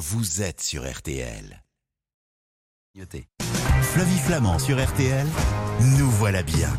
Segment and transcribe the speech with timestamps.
[0.00, 1.62] vous êtes sur RTL.
[3.82, 5.26] Flavie Flamand sur RTL,
[5.98, 6.70] nous voilà bien.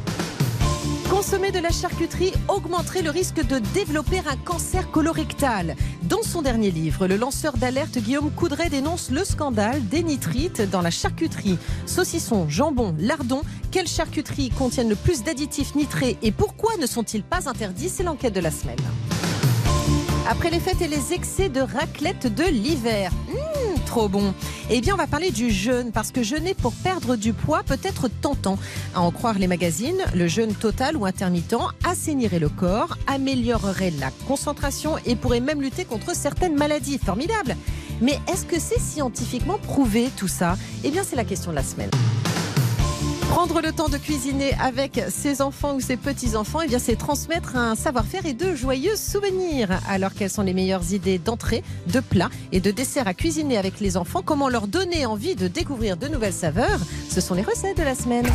[1.08, 5.76] Consommer de la charcuterie augmenterait le risque de développer un cancer colorectal.
[6.02, 10.82] Dans son dernier livre, le lanceur d'alerte Guillaume Coudray dénonce le scandale des nitrites dans
[10.82, 11.60] la charcuterie.
[11.86, 17.48] Saucisson, jambon, lardon, quelles charcuteries contiennent le plus d'additifs nitrés et pourquoi ne sont-ils pas
[17.48, 17.90] interdits?
[17.90, 18.80] C'est l'enquête de la semaine.
[20.32, 23.12] Après les fêtes et les excès de raclette de l'hiver.
[23.12, 24.34] Mmh, trop bon.
[24.70, 27.78] Eh bien, on va parler du jeûne parce que jeûner pour perdre du poids peut
[27.84, 28.58] être tentant.
[28.96, 34.10] À en croire les magazines, le jeûne total ou intermittent assainirait le corps, améliorerait la
[34.26, 36.98] concentration et pourrait même lutter contre certaines maladies.
[36.98, 37.58] Formidable.
[38.00, 40.56] Mais est-ce que c'est scientifiquement prouvé tout ça?
[40.86, 41.92] Eh bien, c'est la question de la semaine.
[43.32, 47.76] Prendre le temps de cuisiner avec ses enfants ou ses petits-enfants, eh c'est transmettre un
[47.76, 49.70] savoir-faire et de joyeux souvenirs.
[49.90, 53.80] Alors quelles sont les meilleures idées d'entrée, de plats et de desserts à cuisiner avec
[53.80, 54.22] les enfants?
[54.22, 56.82] Comment leur donner envie de découvrir de nouvelles saveurs?
[57.10, 58.28] Ce sont les recettes de la semaine.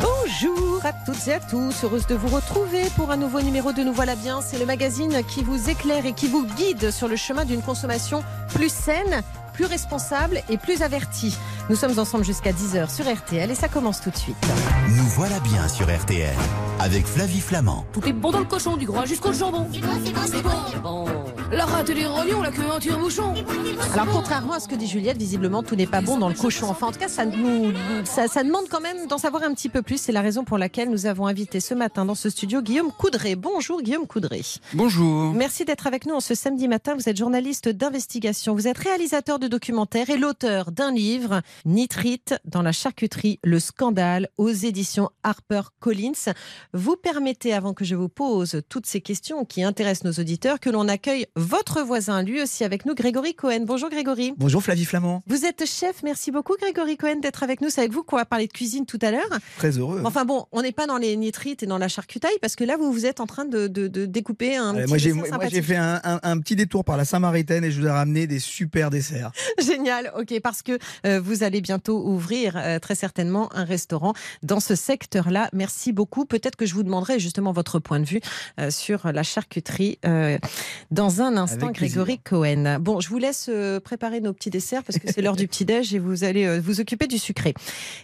[0.00, 3.82] Bonjour à toutes et à tous, heureuse de vous retrouver pour un nouveau numéro de
[3.82, 4.40] Nous voilà bien.
[4.40, 8.22] C'est le magazine qui vous éclaire et qui vous guide sur le chemin d'une consommation
[8.54, 9.22] plus saine,
[9.56, 11.36] plus responsable et plus avertie.
[11.70, 14.36] Nous sommes ensemble jusqu'à 10h sur RTL et ça commence tout de suite.
[14.90, 16.36] Nous voilà bien sur RTL
[16.80, 17.84] avec Flavie Flamand.
[17.92, 19.66] Tout est bon dans le cochon, du gras jusqu'au jambon.
[19.72, 21.06] C'est bon, c'est bon, c'est bon.
[21.52, 23.34] La rate et les rognons, la queue en tire-bouchon.
[23.94, 26.68] Alors contrairement à ce que dit Juliette, visiblement tout n'est pas bon dans le cochon.
[26.68, 27.72] Enfin en tout cas, ça, nous,
[28.04, 30.00] ça, ça demande quand même d'en savoir un petit peu plus.
[30.00, 33.36] C'est la raison pour laquelle nous avons invité ce matin dans ce studio Guillaume Coudray.
[33.36, 34.42] Bonjour Guillaume Coudray.
[34.74, 35.32] Bonjour.
[35.34, 36.96] Merci d'être avec nous en ce samedi matin.
[36.96, 42.62] Vous êtes journaliste d'investigation, vous êtes réalisateur de documentaires et l'auteur d'un livre, Nitrite dans
[42.62, 46.32] la charcuterie, le scandale aux éditions Harper Collins.
[46.78, 50.68] Vous permettez, avant que je vous pose toutes ces questions qui intéressent nos auditeurs, que
[50.68, 53.60] l'on accueille votre voisin, lui aussi avec nous, Grégory Cohen.
[53.66, 54.34] Bonjour Grégory.
[54.36, 55.22] Bonjour Flavie Flamand.
[55.26, 57.70] Vous êtes chef, merci beaucoup Grégory Cohen d'être avec nous.
[57.70, 59.22] C'est avec vous qu'on va parler de cuisine tout à l'heure.
[59.56, 60.02] Très heureux.
[60.04, 62.76] Enfin bon, on n'est pas dans les nitrites et dans la charcutaille parce que là,
[62.76, 64.98] vous, vous êtes en train de, de- de découper un Euh, petit moi,
[65.48, 68.26] j'ai, fait un, un- un petit détour par la Saint-Maritaine et je vous ai ramené
[68.26, 69.32] des super desserts.
[69.58, 74.12] Génial, ok, parce que euh, vous allez bientôt ouvrir euh, très certainement un restaurant
[74.42, 75.48] dans ce secteur-là.
[75.54, 76.26] Merci beaucoup.
[76.26, 78.20] Peut-être que je vous demanderai justement votre point de vue
[78.60, 80.38] euh, sur la charcuterie euh,
[80.90, 82.04] dans un instant, Avec plaisir.
[82.04, 82.78] Grégory Cohen.
[82.80, 85.94] Bon, je vous laisse euh, préparer nos petits desserts parce que c'est l'heure du petit-déj
[85.94, 87.54] et vous allez euh, vous occuper du sucré.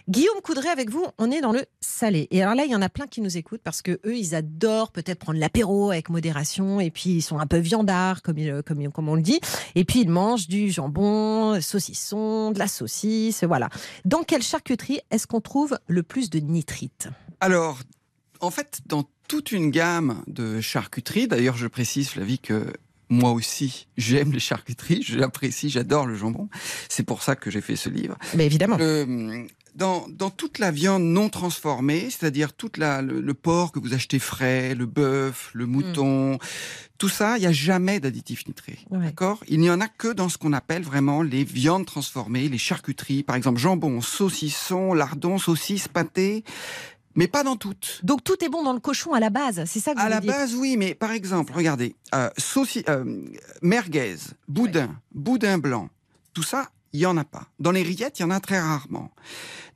[0.09, 2.27] Guillaume Coudray avec vous, on est dans le salé.
[2.31, 4.35] Et alors là, il y en a plein qui nous écoutent parce que eux, ils
[4.35, 8.61] adorent peut-être prendre l'apéro avec modération et puis ils sont un peu viandards, comme, il-
[8.65, 9.39] comme, comme on le dit.
[9.75, 13.69] Et puis ils mangent du jambon, saucisson, de la saucisse, voilà.
[14.05, 17.07] Dans quelle charcuterie est-ce qu'on trouve le plus de nitrites?
[17.39, 17.79] Alors,
[18.43, 22.73] en fait, dans toute une gamme de charcuteries, d'ailleurs, je précise, Flavie, que
[23.09, 26.49] moi aussi, j'aime les charcuteries, je l'apprécie, j'adore le jambon.
[26.89, 28.17] C'est pour ça que j'ai fait ce livre.
[28.35, 28.77] Mais évidemment.
[28.77, 33.79] Le- dans, dans toute la viande non transformée, c'est-à-dire toute la, le, le porc que
[33.79, 36.37] vous achetez frais, le bœuf, le mouton,
[36.99, 38.77] tout ça, il n'y a jamais d'additifs nitrés.
[38.91, 39.05] Ouais.
[39.05, 39.43] D'accord?
[39.47, 43.23] Il n'y en a que dans ce qu'on appelle vraiment les viandes transformées, les charcuteries,
[43.23, 46.43] par exemple jambon, saucisson, lardon, saucisse, pâté,
[47.15, 47.99] mais pas dans toutes.
[48.03, 50.09] Donc tout est bon dans le cochon à la base, c'est ça que vous À
[50.09, 53.03] la dites base, oui, mais par exemple, regardez, euh, sauci- euh,
[53.61, 54.15] merguez,
[54.47, 55.89] boudin, boudin blanc,
[56.33, 57.47] tout ça, il y en a pas.
[57.59, 59.09] Dans les rillettes, il y en a très rarement.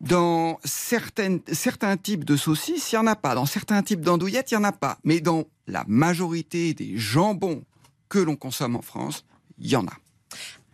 [0.02, 3.34] Dans certaines, certains types de saucisses, il y en a pas.
[3.34, 5.00] Dans certains types d'andouillettes, il y en a pas.
[5.04, 7.64] Mais dans la majorité des jambons
[8.10, 9.26] que l'on consomme en France,
[9.58, 9.94] il y en a.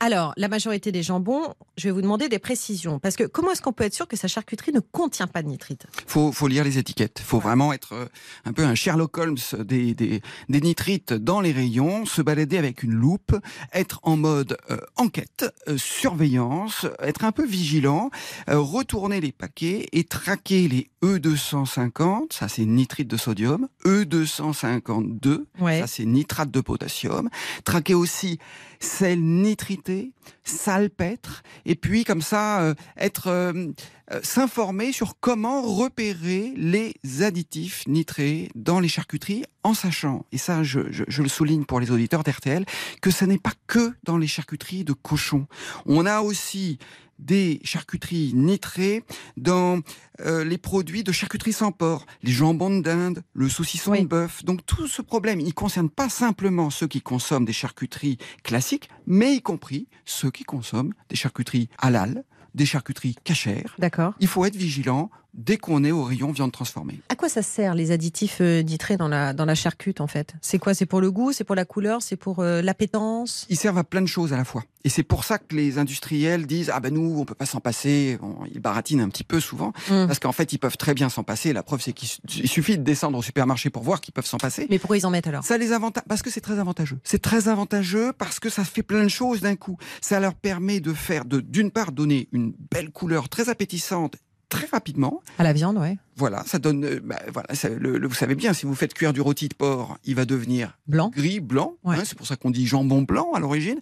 [0.05, 2.99] Alors, la majorité des jambons, je vais vous demander des précisions.
[2.99, 5.47] Parce que comment est-ce qu'on peut être sûr que sa charcuterie ne contient pas de
[5.47, 5.85] nitrite?
[6.07, 7.21] Faut, faut lire les étiquettes.
[7.23, 8.05] faut vraiment être euh,
[8.43, 12.83] un peu un Sherlock Holmes des, des, des nitrites dans les rayons, se balader avec
[12.83, 13.33] une loupe,
[13.71, 18.09] être en mode euh, enquête, euh, surveillance, être un peu vigilant,
[18.49, 25.79] euh, retourner les paquets et traquer les E250, ça c'est nitrite de sodium, E252, Ouais.
[25.79, 27.29] ça c'est nitrate de potassium,
[27.63, 28.37] traquer aussi
[28.83, 30.11] sel nitrité,
[30.43, 33.67] salpêtre, et puis comme ça euh, être euh,
[34.11, 40.63] euh, s'informer sur comment repérer les additifs nitrés dans les charcuteries, en sachant, et ça
[40.63, 42.65] je, je- je le souligne pour les auditeurs d'RTL,
[43.01, 45.47] que ce n'est pas que dans les charcuteries de cochons.
[45.85, 46.77] On a aussi
[47.19, 49.03] des charcuteries nitrées
[49.37, 49.79] dans
[50.21, 54.01] euh, les produits de charcuterie sans porc, les jambons de dinde, le saucisson Oui.
[54.01, 54.43] de bœuf.
[54.43, 59.35] Donc tout ce problème, il concerne pas simplement ceux qui consomment des charcuteries classiques, mais
[59.35, 63.75] y compris ceux qui consomment des charcuteries halal, des charcuteries cachères.
[63.79, 64.13] D'accord.
[64.19, 66.99] Il faut être vigilant dès qu'on est au rayon viande transformée.
[67.09, 70.33] À quoi ça sert les additifs euh, nitrés dans la, dans la charcute en fait?
[70.41, 70.73] C'est quoi?
[70.73, 71.31] C'est pour le goût?
[71.31, 72.01] C'est pour la couleur?
[72.01, 73.45] C'est pour euh, l'appétence?
[73.49, 74.63] Ils servent à plein de choses à la fois.
[74.85, 77.61] Et c'est pour ça que les industriels disent ah ben nous on peut pas s'en
[77.61, 78.17] passer.
[78.21, 80.07] Bon, ils baratinent un petit peu souvent Mm.
[80.07, 81.53] parce qu'en fait ils peuvent très bien s'en passer.
[81.53, 84.25] La preuve c'est qu'il su- il suffit de descendre au supermarché pour voir qu'ils peuvent
[84.25, 84.67] s'en passer.
[84.69, 85.43] Mais pourquoi ils en mettent alors?
[85.43, 86.99] Ça les avantage parce que c'est très avantageux.
[87.03, 89.77] C'est très avantageux parce que ça fait plein de choses d'un coup.
[90.01, 94.15] Ça leur permet de faire de d'une part donner une belle couleur très appétissante
[94.53, 95.21] très rapidement.
[95.39, 95.97] À la viande, ouais.
[96.15, 96.85] Voilà, ça donne.
[96.85, 99.47] euh, bah, voilà, ça- le- le- vous savez bien, si vous faites cuire du rôti
[99.49, 101.09] de porc, il va devenir Blanc.
[101.15, 101.75] gris, blanc.
[101.83, 101.95] Ouais.
[101.97, 103.79] hein, c'est pour ça qu'on dit jambon blanc à l'origine.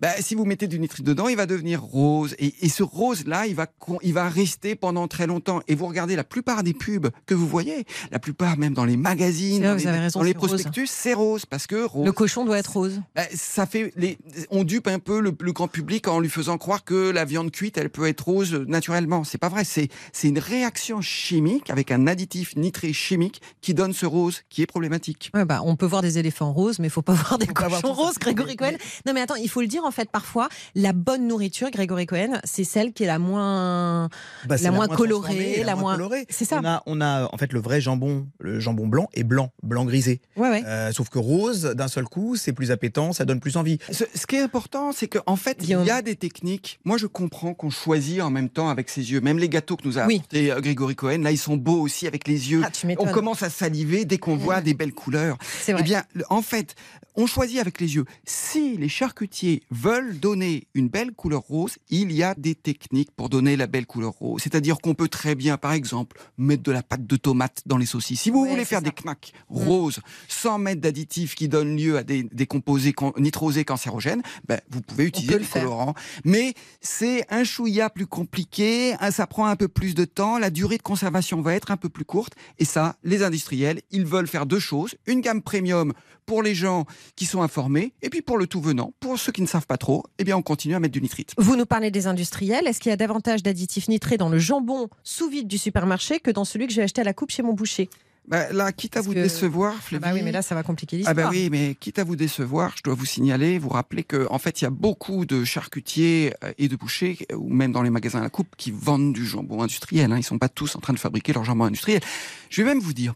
[0.00, 2.34] Bah, si vous mettez du nitrite dedans, il va devenir rose.
[2.40, 3.68] Et, et ce rose-là, il va,
[4.02, 5.60] il va rester pendant très longtemps.
[5.68, 8.96] Et vous regardez la plupart des pubs que vous voyez, la plupart même dans les
[8.96, 11.46] magazines, dans, les, raison, dans prospectus, c'est rose.
[11.46, 13.00] Parce que rose, Le cochon doit être rose.
[13.14, 14.18] bah, ça fait les,
[14.50, 17.52] on dupe un peu le, le grand public en lui faisant croire que la viande
[17.52, 19.22] cuite, elle peut être rose naturellement.
[19.22, 19.62] C'est pas vrai.
[19.62, 24.62] C'est, c'est une réaction chimique avec un additif nitré chimique qui donne ce rose qui
[24.62, 25.30] est problématique.
[25.34, 27.92] Ouais, bah, on peut voir des éléphants roses, mais il faut pas voir des cochons
[27.92, 28.72] roses, Grégory Cohen.
[29.06, 32.40] Non, mais attends, il faut le dire en fait, parfois, la bonne nourriture, Grégory Cohen,
[32.44, 34.08] c'est celle qui est la moins.
[34.46, 36.26] Bah, La moins colorée, la moins- colorée.
[36.28, 36.60] C'est ça.
[36.62, 39.84] On a, on a en fait le vrai jambon, le jambon blanc est blanc, blanc
[39.84, 40.20] grisé.
[40.36, 40.62] Ouais, ouais.
[40.66, 43.78] Euh, sauf que rose, d'un seul coup, c'est plus appétant, ça donne plus envie.
[43.90, 45.82] Ce, ce qui est important, c'est qu'en en fait, Guillaume.
[45.82, 46.78] il y a des techniques.
[46.84, 49.20] Moi, je comprends qu'on choisit en même temps avec ses yeux.
[49.20, 50.16] Même les gâteaux que nous a Oui.
[50.16, 52.62] apportés euh, Grégory Cohen, là, ils sont beaux aussi avec les yeux.
[52.64, 55.36] Ah, on commence à saliver dès qu'on voit des belles couleurs.
[55.66, 55.76] Vrai.
[55.78, 56.74] Eh bien, en fait,
[57.16, 58.04] on choisit avec les yeux.
[58.24, 63.28] Si les charcutiers veulent donner une belle couleur rose, il y a des techniques pour
[63.28, 64.40] donner la belle couleur rose.
[64.42, 67.86] C'est-à-dire qu'on peut très bien, par exemple, mettre de la pâte de tomate dans les
[67.86, 68.20] saucisses.
[68.22, 68.84] Si vous voulez faire ça.
[68.84, 73.64] des knacks roses sans mettre d'additifs qui donnent lieu à des, des composés can- nitrosés
[73.64, 75.94] cancérogènes, ben, vous pouvez utiliser des colorants.
[76.24, 80.78] Mais c'est un chouïa plus compliqué, ça prend un peu plus de temps, la durée
[80.78, 82.34] de conservation va être un peu plus courte.
[82.58, 84.94] Et ça, les industriels, ils veulent faire deux choses.
[85.06, 85.92] Une gamme premium
[86.26, 86.86] pour les gens
[87.16, 89.76] qui sont informés, et puis pour le tout venant, pour ceux qui ne savent pas
[89.76, 91.34] trop, eh bien on continue à mettre du nitrite.
[91.36, 92.66] Vous nous parlez des industriels.
[92.66, 96.30] Est-ce qu'il y a davantage d'additifs nitrés dans le jambon sous vide du supermarché que
[96.30, 97.90] dans celui que j'ai acheté à la coupe chez mon boucher?
[98.26, 100.54] Bah, là, quitte à Parce vous que- décevoir, Ah Flavie, bah oui, mais là, ça
[100.54, 101.14] va compliquer Ah l'histoire.
[101.16, 104.38] bah oui, mais quitte à vous décevoir, je dois vous signaler, vous rappeler que en
[104.38, 107.82] fait, il y a beaucoup de charcutiers euh, et de bouchers, euh, ou même dans
[107.82, 110.10] les magasins à la coupe, qui vendent du jambon industriel.
[110.10, 110.16] Hein.
[110.18, 112.00] Ils sont pas tous en train de fabriquer leur jambon industriel.
[112.48, 113.12] Je vais même vous dire,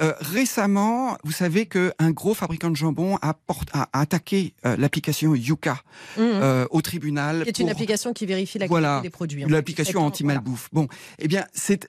[0.00, 3.34] euh, récemment, vous savez qu'un gros fabricant de jambon a,
[3.92, 5.82] attaqué euh, l'application Yuka
[6.16, 6.20] Mmh.
[6.20, 7.42] euh, au tribunal.
[7.46, 9.44] C'est une pour- application qui vérifie la Voilà, qualité des produits.
[9.48, 10.68] L'application anti-malbouffe.
[10.72, 10.86] Bon,
[11.18, 11.88] eh bien, c'est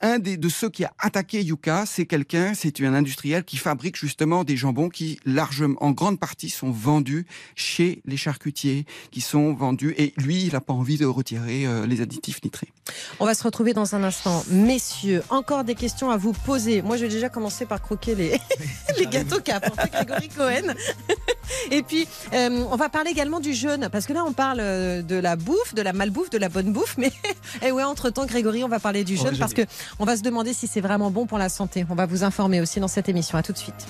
[0.00, 3.96] un des, de ceux qui a attaqué Yuka, c'est quelqu'un, c'est un industriel qui fabrique
[3.96, 9.54] justement des jambons qui, largement, en grande partie, sont vendus chez les charcutiers, qui sont
[9.54, 12.72] vendus, et lui, il n'a pas envie de retirer euh, les additifs nitrés.
[13.20, 14.44] On va se retrouver dans un instant.
[14.50, 16.82] Messieurs, encore des questions à vous poser.
[16.82, 18.40] Moi, je vais déjà commencer par croquer les,
[18.98, 20.74] les gâteaux qu'a apporté Grégory Cohen.
[21.70, 25.02] Et puis, euh, on va parler également du jeûne, parce que là, on parle euh,
[25.02, 26.96] de la bouffe, de la malbouffe, de la bonne bouffe.
[26.98, 27.12] Mais
[27.62, 29.62] et ouais, entre-temps, Grégory, on va parler du va jeûne, parce que
[29.98, 31.86] on va se demander si c'est vraiment bon pour la santé.
[31.90, 33.38] On va vous informer aussi dans cette émission.
[33.38, 33.86] À tout de suite.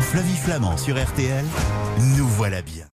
[0.00, 1.44] Flavie Flamand sur RTL,
[2.16, 2.86] nous voilà bien.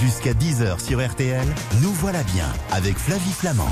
[0.00, 1.46] Jusqu'à 10h sur RTL,
[1.82, 3.68] nous voilà bien avec Flavie Flamand.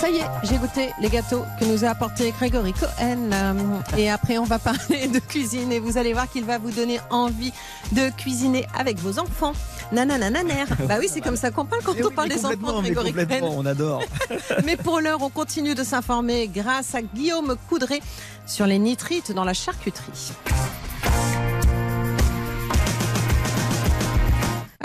[0.00, 3.30] Ça y est, j'ai goûté les gâteaux que nous a apporté Grégory Cohen.
[3.32, 3.54] Euh,
[3.96, 7.00] Et après, on va parler de cuisine et vous allez voir qu'il va vous donner
[7.10, 7.52] envie
[7.92, 9.52] de cuisiner avec vos enfants.
[9.92, 10.64] Nananananer.
[10.88, 13.14] Bah oui, c'est comme ça qu'on parle quand on oui, parle des enfants de Grégory
[13.42, 14.02] on adore.
[14.64, 18.00] Mais pour l'heure, on continue de s'informer grâce à Guillaume Coudray
[18.46, 20.32] sur les nitrites dans la charcuterie.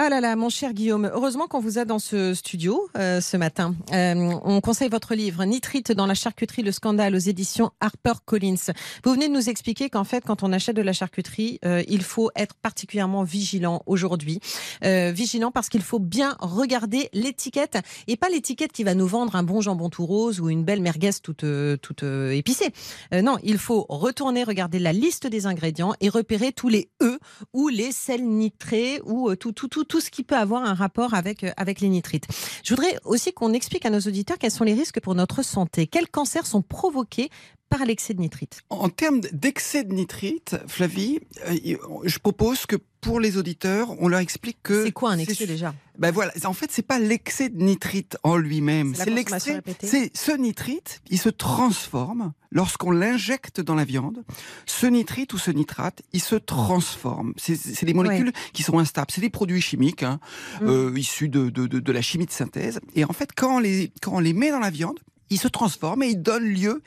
[0.01, 3.36] Ah là là, mon cher Guillaume, heureusement qu'on vous a dans ce studio euh, ce
[3.36, 3.75] matin.
[3.91, 8.72] Euh, on conseille votre livre Nitrite dans la charcuterie, le scandale aux éditions HarperCollins.
[9.03, 12.01] Vous venez de nous expliquer qu'en fait, quand on achète de la charcuterie, euh, il
[12.01, 14.39] faut être particulièrement vigilant aujourd'hui.
[14.86, 17.77] Euh, vigilant parce qu'il faut bien regarder l'étiquette
[18.08, 20.82] et pas l'étiquette qui va nous vendre un bon jambon tout rose ou une belle
[20.82, 22.72] merguez toute, euh, toute euh, épicée.
[23.12, 27.20] Non, il faut retourner regarder la liste des ingrédients et repérer tous les E
[27.51, 31.13] ou les sels nitrés ou tout, tout, tout, tout ce qui peut avoir un rapport
[31.13, 32.27] avec, euh, avec les nitrites.
[32.63, 35.88] Je voudrais aussi qu'on explique à nos auditeurs quels sont les risques pour notre santé.
[35.88, 37.29] Quels cancers sont provoqués
[37.70, 43.20] par l'excès de nitrites En termes d'excès de nitrite, Flavie, euh, je propose que pour
[43.22, 45.74] les auditeurs, on leur explique que C'est quoi un excès déjà?
[45.98, 48.94] Ben voilà, en fait, c'est pas l'excès de nitrite en lui-même.
[48.96, 49.62] C'est l'excès.
[49.84, 54.24] C'est ce nitrite, il se transforme lorsqu'on l'injecte dans la viande.
[54.66, 57.34] Ce nitrite ou ce nitrate, il se transforme.
[57.38, 59.12] C'est- des molécules qui sont instables.
[59.14, 60.20] C'est des produits chimiques hein,
[60.62, 60.68] Mm.
[60.68, 62.80] euh, issus de, de, de, de la chimie de synthèse.
[62.96, 65.48] Et en fait, quand on les, quand on les met dans la viande, il se
[65.48, 66.81] transforme et il donne lieu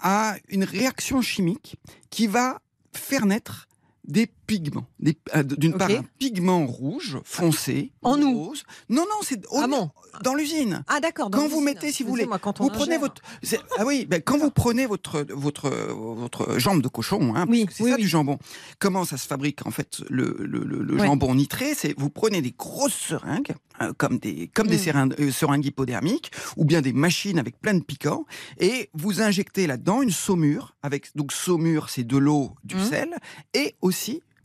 [0.00, 1.76] à une réaction chimique
[2.10, 2.60] qui va
[2.92, 3.68] faire naître
[4.06, 4.86] des pigments.
[5.00, 7.92] Des- euh, D'une part, un pigment rouge foncé.
[8.02, 8.62] En ou nous rose.
[8.90, 9.90] Non, non, c'est au- Ah bon
[10.22, 10.84] dans l'usine.
[10.86, 11.28] Ah d'accord.
[11.28, 13.00] dans Quand vous mettez, si vous voulez, Excusez-moi, quand on vous prenez ingère.
[13.00, 17.46] votre, c'est- ah oui, ben, quand vous prenez votre votre votre jambe de cochon, hein,
[17.48, 18.02] Oui, parce que c'est oui, ça oui.
[18.02, 18.38] du jambon.
[18.78, 21.06] Comment ça se fabrique en fait le le, le- le Ouais.
[21.06, 21.74] jambon nitré?
[21.74, 24.78] C'est vous prenez des grosses seringues, euh, comme des comme des Mm.
[24.78, 28.24] seringues, euh, seringues hypodermiques, ou bien des machines avec plein de piquants,
[28.60, 32.84] et vous injectez là-dedans une saumure avec donc saumure, c'est de l'eau, du Mm.
[32.84, 33.08] sel,
[33.54, 33.93] et aussi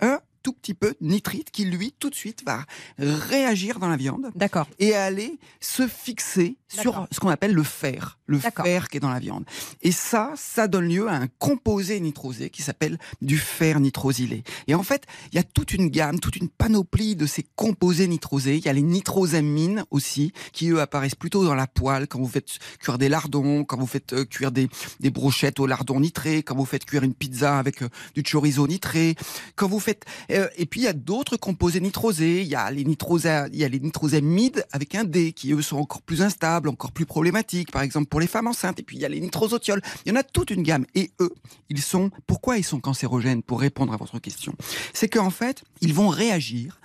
[0.01, 2.65] un tout petit peu de nitrite qui lui tout de suite va
[2.97, 4.67] réagir dans la viande D'accord.
[4.79, 9.11] et aller se fixer sur ce qu'on appelle le fer, le fer qui est dans
[9.11, 9.43] la viande.
[9.81, 14.43] Et ça, ça donne lieu à un composé nitrosé qui s'appelle du fer nitrosylé.
[14.67, 18.07] Et en fait, il y a toute une gamme, toute une panoplie de ces composés
[18.07, 18.57] nitrosés.
[18.57, 22.27] Il y a les nitrosamines aussi, qui eux apparaissent plutôt dans la poêle quand vous
[22.27, 26.43] faites cuire des lardons, quand vous faites euh, cuire des, des brochettes au lardon nitré,
[26.43, 29.15] quand vous faites cuire une pizza avec euh, du chorizo nitré,
[29.55, 30.05] quand vous faites
[30.39, 32.41] euh, et puis il y a d'autres composés nitrosés.
[32.41, 35.62] Il y a les nitrosa, il y a les nitrosamides avec un D qui eux
[35.62, 37.72] sont encore plus instables, encore plus problématiques.
[37.72, 38.79] Par exemple pour les femmes enceintes.
[38.79, 39.81] Et puis il y a les nitrosotiols.
[40.05, 40.86] Il y en a toute une gamme.
[40.96, 41.34] Et eux,
[41.69, 42.12] ils sont.
[42.27, 44.55] Pourquoi ils sont cancérogènes Pour répondre à votre question,
[44.93, 46.79] c'est qu'en fait ils vont réagir.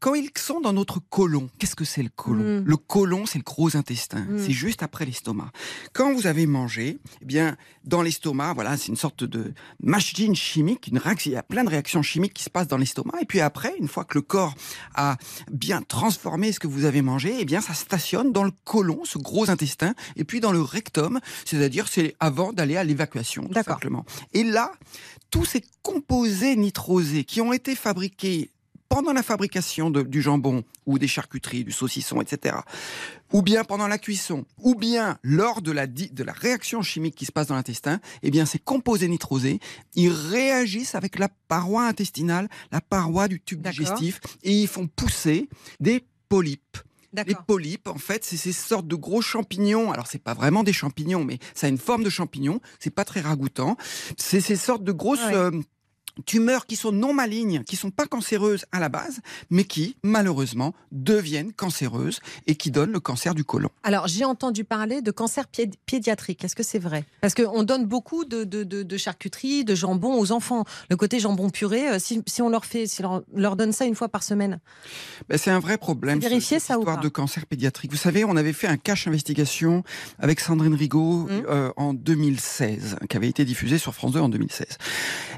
[0.00, 2.64] Quand ils sont dans notre côlon, qu'est-ce que c'est le côlon Mm.
[2.64, 4.20] Le côlon, c'est le gros intestin.
[4.20, 4.38] Mm.
[4.38, 5.50] C'est juste après l'estomac.
[5.92, 9.52] Quand vous avez mangé, eh bien, dans l'estomac, voilà, c'est une sorte de
[9.82, 12.76] machine chimique, une réaction, il y a plein de réactions chimiques qui se passent dans
[12.76, 13.20] l'estomac.
[13.20, 14.54] Et puis après, une fois que le corps
[14.94, 15.16] a
[15.50, 19.18] bien transformé ce que vous avez mangé, eh bien, ça stationne dans le côlon, ce
[19.18, 24.04] gros intestin, et puis dans le rectum, c'est-à-dire c'est avant d'aller à l'évacuation, tout simplement.
[24.32, 24.72] Et là,
[25.30, 28.50] tous ces composés nitrosés qui ont été fabriqués
[28.88, 32.56] pendant la fabrication de- du jambon ou des charcuteries, du saucisson, etc.,
[33.32, 37.26] ou bien pendant la cuisson, ou bien lors de la, de la réaction chimique qui
[37.26, 39.60] se passe dans l'intestin, eh bien ces composés nitrosés,
[39.94, 45.48] ils réagissent avec la paroi intestinale, la paroi du tube digestif, et ils font pousser
[45.80, 46.78] des polypes.
[47.26, 49.90] Les polypes, en fait, c'est ces sortes de gros champignons.
[49.92, 52.60] Alors, c'est pas vraiment des champignons, mais ça a une forme de champignon.
[52.78, 53.78] C'est pas très ragoûtant.
[54.18, 55.34] C'est ces sortes de grosses Ouais.
[55.34, 55.50] euh,
[56.26, 59.20] tumeurs qui sont non malignes, qui sont pas cancéreuses à la base,
[59.50, 63.68] mais qui, malheureusement, deviennent cancéreuses et qui donnent le cancer du côlon.
[63.82, 66.44] Alors, j'ai entendu parler de cancer pied- pédiatrique.
[66.44, 67.04] Est-ce que c'est vrai?
[67.20, 70.64] Parce qu'on donne beaucoup de, de, de, de charcuterie, de jambon aux enfants.
[70.90, 73.84] Le côté jambon puré, euh, si, si on leur fait, si on leur donne ça
[73.86, 74.60] une fois par semaine?
[75.28, 76.20] Ben, c'est un vrai problème.
[76.20, 77.90] Cette ça, ou pas de cancer pédiatrique.
[77.90, 79.82] Vous savez, on avait fait un cache investigation
[80.18, 81.42] avec Sandrine Rigaud Mhm.
[81.48, 84.66] euh, en 2016, qui avait été diffusé sur France 2 en 2016.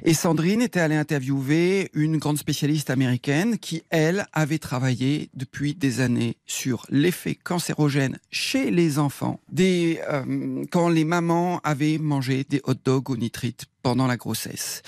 [0.04, 6.00] Et Sandrine était allée interviewer une grande spécialiste américaine qui, elle, avait travaillé depuis des
[6.00, 12.60] années sur l'effet cancérogène chez les enfants des, euh, quand les mamans avaient mangé des
[12.62, 14.82] hot dogs au nitrite pendant la grossesse.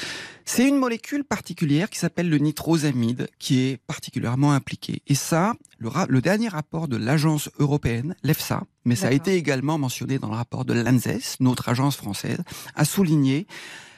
[0.44, 5.02] C'est une molécule particulière qui s'appelle le nitrosamide qui est particulièrement impliquée.
[5.08, 9.78] Et ça, le, le dernier rapport de l'agence européenne, l'EFSA, mais ça a été également
[9.78, 12.38] mentionné dans le rapport de l'ANSES, notre agence française,
[12.76, 13.48] a souligné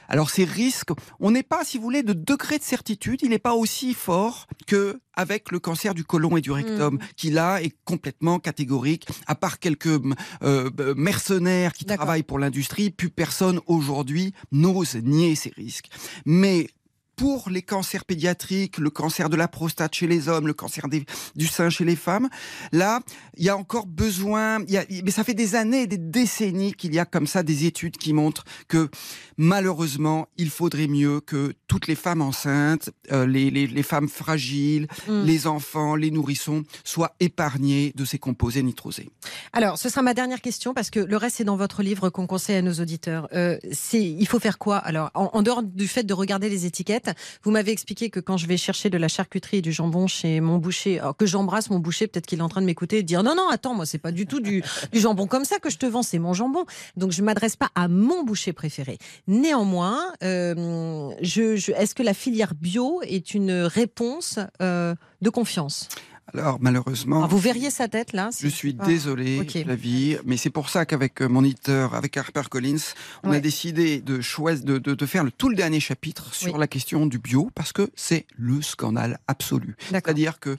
[0.07, 3.39] alors ces risques, on n'est pas, si vous voulez, de degré de certitude, il n'est
[3.39, 6.99] pas aussi fort que avec le cancer du côlon et du rectum, Mhm.
[7.15, 9.07] qui là est complètement catégorique.
[9.27, 9.99] À part quelques
[10.43, 15.89] euh, mercenaires qui travaillent pour l'industrie, plus personne aujourd'hui n'ose nier ces risques.
[16.25, 16.67] Mais
[17.15, 21.05] pour les cancers pédiatriques, le cancer de la prostate chez les hommes, le cancer des-
[21.35, 22.29] du sein chez les femmes,
[22.71, 22.99] là,
[23.37, 24.59] il y a encore besoin.
[24.67, 27.43] il Y a, mais ça fait des années, des décennies qu'il y a comme ça
[27.43, 28.89] des études qui montrent que
[29.37, 34.87] malheureusement, il faudrait mieux que toutes les femmes enceintes, euh, les, les, les femmes fragiles,
[35.07, 35.23] Mm.
[35.23, 39.09] les enfants, les nourrissons soient épargnés de ces composés nitrosés.
[39.53, 42.27] Alors, ce sera ma dernière question parce que le reste c'est dans votre livre qu'on
[42.27, 43.27] conseille à nos auditeurs.
[43.33, 46.65] Euh, c'est, il faut faire quoi Alors, en, en dehors du fait de regarder les
[46.65, 47.04] étiquettes,
[47.43, 50.39] vous m'avez expliqué que quand je vais chercher de la charcuterie et du jambon chez
[50.39, 53.01] mon boucher, alors que j'embrasse mon boucher, peut-être qu'il est en train de m'écouter et
[53.03, 55.59] de dire non non attends moi c'est pas du tout du, du jambon comme ça
[55.59, 56.65] que je te vends, c'est mon jambon.
[56.97, 58.97] Donc je m'adresse pas à mon boucher préféré.
[59.27, 65.87] Néanmoins, euh, je, je- est-ce que la filière bio est une réponse euh, de confiance?
[66.37, 69.63] Alors malheureusement, Alors, Vous verriez sa tête là Je suis Ah, désolé, ok.
[69.63, 72.77] Flavie, mais c'est pour ça qu'avec euh, mon éditeur, avec HarperCollins,
[73.23, 73.37] on Ouais.
[73.37, 76.59] a décidé de, choisir, de, de, de faire le, tout le dernier chapitre sur Oui.
[76.59, 79.75] la question du bio, parce que c'est le scandale absolu.
[79.89, 80.57] C'est-à-dire que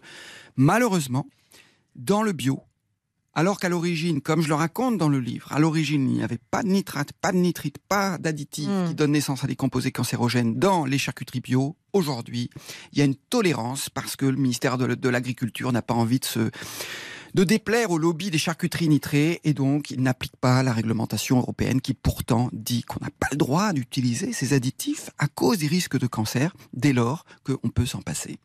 [0.56, 1.26] malheureusement,
[1.94, 2.60] dans le bio,
[3.36, 6.40] alors qu'à l'origine, comme je le raconte dans le livre, à l'origine, il n'y avait
[6.50, 8.88] pas de nitrate, pas de nitrite, pas d'additifs Mm.
[8.88, 11.76] qui donnent naissance à des composés cancérogènes dans les charcuteries bio.
[11.92, 12.48] Aujourd'hui,
[12.92, 16.18] il y a une tolérance parce que le ministère de, de l'Agriculture n'a pas envie
[16.18, 16.50] de se
[17.34, 21.82] de déplaire au lobby des charcuteries nitrées et donc il n'applique pas la réglementation européenne
[21.82, 25.98] qui pourtant dit qu'on n'a pas le droit d'utiliser ces additifs à cause des risques
[25.98, 28.38] de cancer dès lors qu'on peut s'en passer.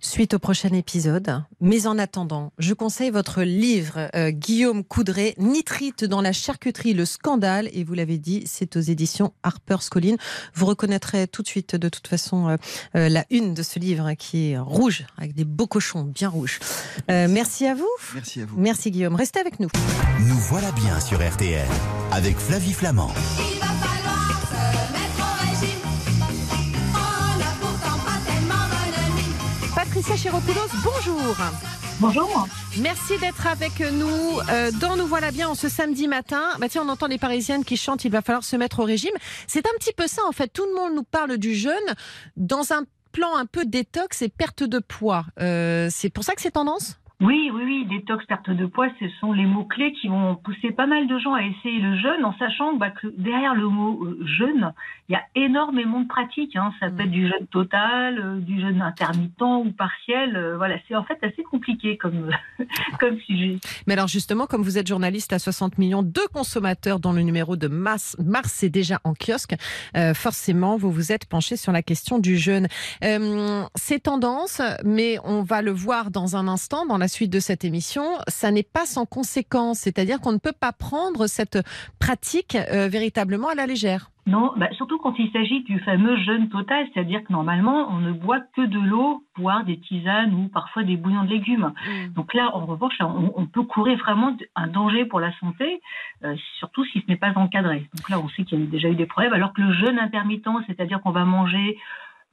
[0.00, 1.42] Suite au prochain épisode.
[1.60, 7.04] Mais en attendant, je conseille votre livre, euh, Guillaume Coudray, Nitrite dans la charcuterie, le
[7.04, 7.68] scandale.
[7.72, 10.16] Et vous l'avez dit, c'est aux éditions Harper's Collins.
[10.54, 12.56] Vous reconnaîtrez tout de suite, de toute façon, euh,
[12.96, 16.60] euh, la une de ce livre qui est rouge, avec des beaux cochons bien rouges.
[17.08, 17.88] merci à vous.
[18.14, 18.58] Merci à vous.
[18.58, 19.14] Merci Guillaume.
[19.14, 19.68] Restez avec nous.
[20.26, 21.66] Nous voilà bien sur RTL,
[22.12, 23.12] avec Flavie Flamand.
[29.98, 31.36] Patricia Chiropoulos, bonjour.
[31.98, 32.48] Bonjour.
[32.78, 36.40] Merci d'être avec nous euh, dans Nous voilà bien en ce samedi matin.
[36.60, 39.14] Bah tiens, on entend les Parisiennes qui chantent Il va falloir se mettre au régime.
[39.48, 40.52] C'est un petit peu ça en fait.
[40.52, 41.74] Tout le monde nous parle du jeûne
[42.36, 45.26] dans un plan un peu détox et perte de poids.
[45.40, 46.97] Euh, c'est pour ça que c'est tendance?
[47.20, 50.86] Oui, oui, oui, détox, perte de poids, ce sont les mots-clés qui vont pousser pas
[50.86, 54.24] mal de gens à essayer le jeûne en sachant bah, que derrière le mot euh,
[54.24, 54.72] jeûne,
[55.08, 56.54] il y a énormément de pratiques.
[56.54, 56.72] Hein.
[56.78, 60.36] Ça peut être du jeûne total, euh, du jeûne intermittent ou partiel.
[60.36, 62.30] Euh, voilà, c'est en fait assez compliqué comme,
[63.00, 63.58] comme sujet.
[63.88, 67.56] Mais alors justement, comme vous êtes journaliste à 60 millions de consommateurs dont le numéro
[67.56, 69.56] de mars, mars est déjà en kiosque,
[70.14, 72.68] forcément, vous vous êtes penché sur la question du jeûne.
[73.74, 77.64] c'est tendance, mais on va le voir dans un instant dans la suite de cette
[77.64, 81.58] émission, ça n'est pas sans conséquence, c'est-à-dire qu'on ne peut pas prendre cette
[81.98, 84.10] pratique euh, véritablement à la légère.
[84.28, 88.12] Non, bah, surtout quand il s'agit du fameux jeûne total, c'est-à-dire que normalement, on ne
[88.12, 91.72] boit que de l'eau, voire des tisanes ou parfois des bouillons de légumes.
[91.86, 92.12] Mm.
[92.12, 95.80] Donc là, en revanche, on, peut courir vraiment un danger pour la santé,
[96.24, 97.88] euh, surtout si ce n'est pas encadré.
[97.96, 99.98] Donc là, on sait qu'il y a déjà eu des problèmes, alors que le jeûne
[99.98, 101.78] intermittent, c'est-à-dire qu'on va manger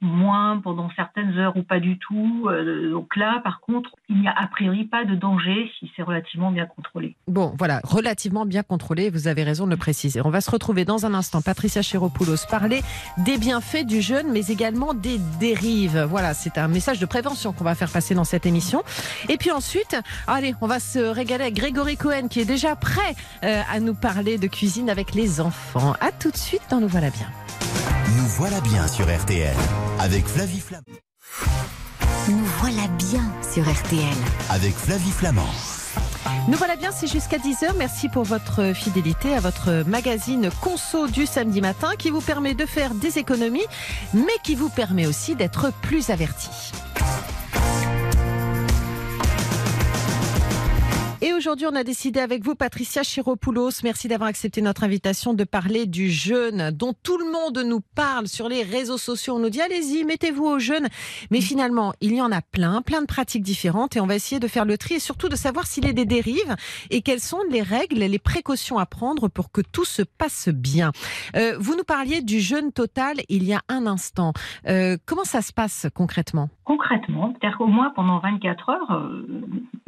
[0.00, 2.46] moins pendant certaines heures ou pas du tout.
[2.48, 6.02] Euh, donc là, par contre, il n'y a a priori pas de danger si c'est
[6.02, 7.16] relativement bien contrôlé.
[7.28, 10.20] Bon, voilà, relativement bien contrôlé, vous avez raison de le préciser.
[10.24, 12.82] On va se retrouver dans un instant, Patricia Chéropoulos, parler
[13.18, 16.06] des bienfaits du jeûne, mais également des dérives.
[16.08, 18.82] Voilà, c'est un message de prévention qu'on va faire passer dans cette émission.
[19.28, 23.14] Et puis ensuite, allez, on va se régaler avec Grégory Cohen qui est déjà prêt
[23.44, 25.94] euh, à nous parler de cuisine avec les enfants.
[26.00, 27.26] À tout de suite dans Nous voilà bien.
[28.14, 29.56] Nous voilà bien sur RTL
[29.98, 30.84] avec Flavie Flamand.
[32.28, 34.16] Nous voilà bien sur RTL
[34.48, 35.48] avec Flavie Flamand.
[36.46, 37.74] Nous voilà bien, c'est jusqu'à 10h.
[37.76, 42.64] Merci pour votre fidélité à votre magazine Conso du samedi matin qui vous permet de
[42.64, 43.66] faire des économies,
[44.14, 46.50] mais qui vous permet aussi d'être plus averti.
[51.26, 55.42] Et aujourd'hui, on a décidé avec vous, Patricia Chiropoulos, merci d'avoir accepté notre invitation de
[55.42, 59.34] parler du jeûne dont tout le monde nous parle sur les réseaux sociaux.
[59.34, 60.86] On nous dit allez-y, mettez-vous au jeûne.
[61.32, 64.38] Mais finalement, il y en a plein, plein de pratiques différentes et on va essayer
[64.38, 66.54] de faire le tri et surtout de savoir s'il y a des dérives
[66.90, 70.92] et quelles sont les règles, les précautions à prendre pour que tout se passe bien.
[71.34, 74.32] Euh, vous nous parliez du jeûne total il y a un instant.
[74.68, 76.50] Euh, comment ça se passe concrètement?
[76.62, 79.26] Concrètement, c'est-à-dire qu'au moins pendant 24 heures, euh,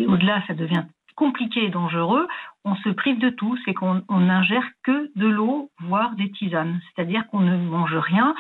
[0.01, 0.83] au-delà, ça devient
[1.19, 2.29] compliqué et dangereux,
[2.65, 7.27] on se prive de tout, c'est qu'on n'ingère que de l'eau, voire des tisanes, c'est-à-dire
[7.29, 8.35] qu'on ne mange rien.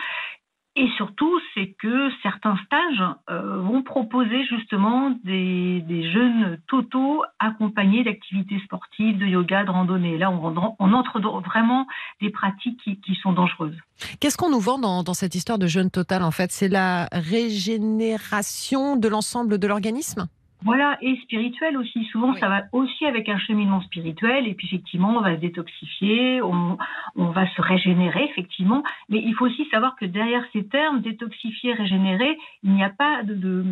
[0.76, 8.04] Et surtout, c'est que certains stages euh, vont proposer justement des, des jeûnes totaux accompagnés
[8.04, 10.16] d'activités sportives, de yoga, de randonnée.
[10.18, 11.88] Là, on, on entre dans vraiment
[12.20, 13.76] des pratiques qui, sont dangereuses.
[14.20, 16.52] Qu'est-ce qu'on nous vend dans, dans, cette histoire de jeûne total en fait?
[16.52, 20.28] C'est la régénération de l'ensemble de l'organisme?
[20.62, 22.04] Voilà, et spirituel aussi.
[22.06, 24.48] Souvent, ça va aussi avec un cheminement spirituel.
[24.48, 26.76] Et puis, effectivement, on va se détoxifier, on,
[27.16, 28.82] va se régénérer, effectivement.
[29.08, 33.22] Mais il faut aussi savoir que derrière ces termes, détoxifier, régénérer, il n'y a pas
[33.22, 33.64] de,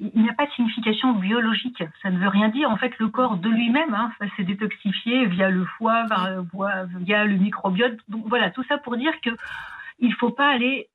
[0.00, 1.82] il n'y a pas de signification biologique.
[2.02, 2.70] Ça ne veut rien dire.
[2.70, 6.04] En fait, le corps de lui-même hein, va se détoxifier via le foie,
[7.00, 7.96] via le microbiote.
[8.08, 9.30] Donc voilà, tout ça pour dire que
[10.00, 10.88] il faut pas aller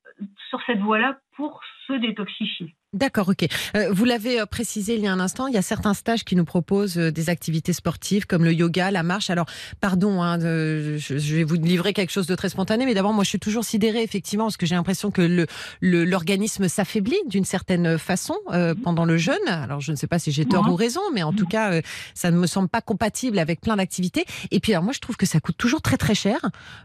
[0.49, 2.73] sur cette voie-là pour se détoxifier.
[2.95, 3.45] D'accord, ok.
[3.75, 6.23] Euh, vous l'avez euh, précisé il y a un instant, il y a certains stages
[6.23, 9.29] qui nous proposent euh, des activités sportives comme le yoga, la marche.
[9.29, 9.47] Alors,
[9.81, 13.29] pardon, hein, je, vais vous livrer quelque chose de très spontané, mais d'abord, moi, je
[13.29, 15.45] suis toujours sidérée, effectivement, parce que j'ai l'impression que le
[15.81, 18.75] l'organisme s'affaiblit d'une certaine façon mhm.
[18.75, 19.47] pendant le jeûne.
[19.47, 21.81] Alors, je ne sais pas si j'ai tort ou raison, mais en tout cas,
[22.13, 24.25] ça ne me semble pas compatible avec plein d'activités.
[24.51, 26.39] Et puis, alors, moi, je trouve que ça coûte toujours très très cher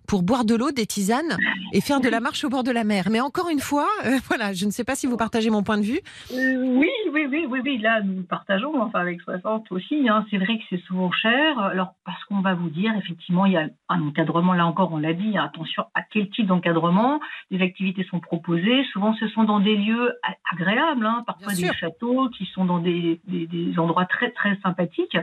[0.07, 1.37] pour boire de l'eau, des tisanes
[1.73, 3.09] et faire de la marche au bord de la mer.
[3.11, 5.77] Mais encore une fois, voilà voilà, je ne sais pas si vous partagez mon point
[5.77, 6.00] de vue.
[6.33, 7.79] Oui, oui, oui, oui, oui.
[7.79, 10.09] Là, nous partageons, enfin avec 60 aussi.
[10.09, 10.25] Hein.
[10.31, 11.59] C'est vrai que c'est souvent cher.
[11.59, 14.99] Alors, parce qu'on va vous dire, effectivement, il y a un encadrement, là encore, on
[14.99, 17.21] l'a dit, attention à quel type d'encadrement.
[17.51, 18.85] Les activités sont proposées.
[18.93, 20.13] Souvent, ce sont dans des lieux
[20.53, 21.25] agréables, hein.
[21.27, 25.17] parfois des châteaux qui sont dans des, des, des, endroits très, très sympathiques.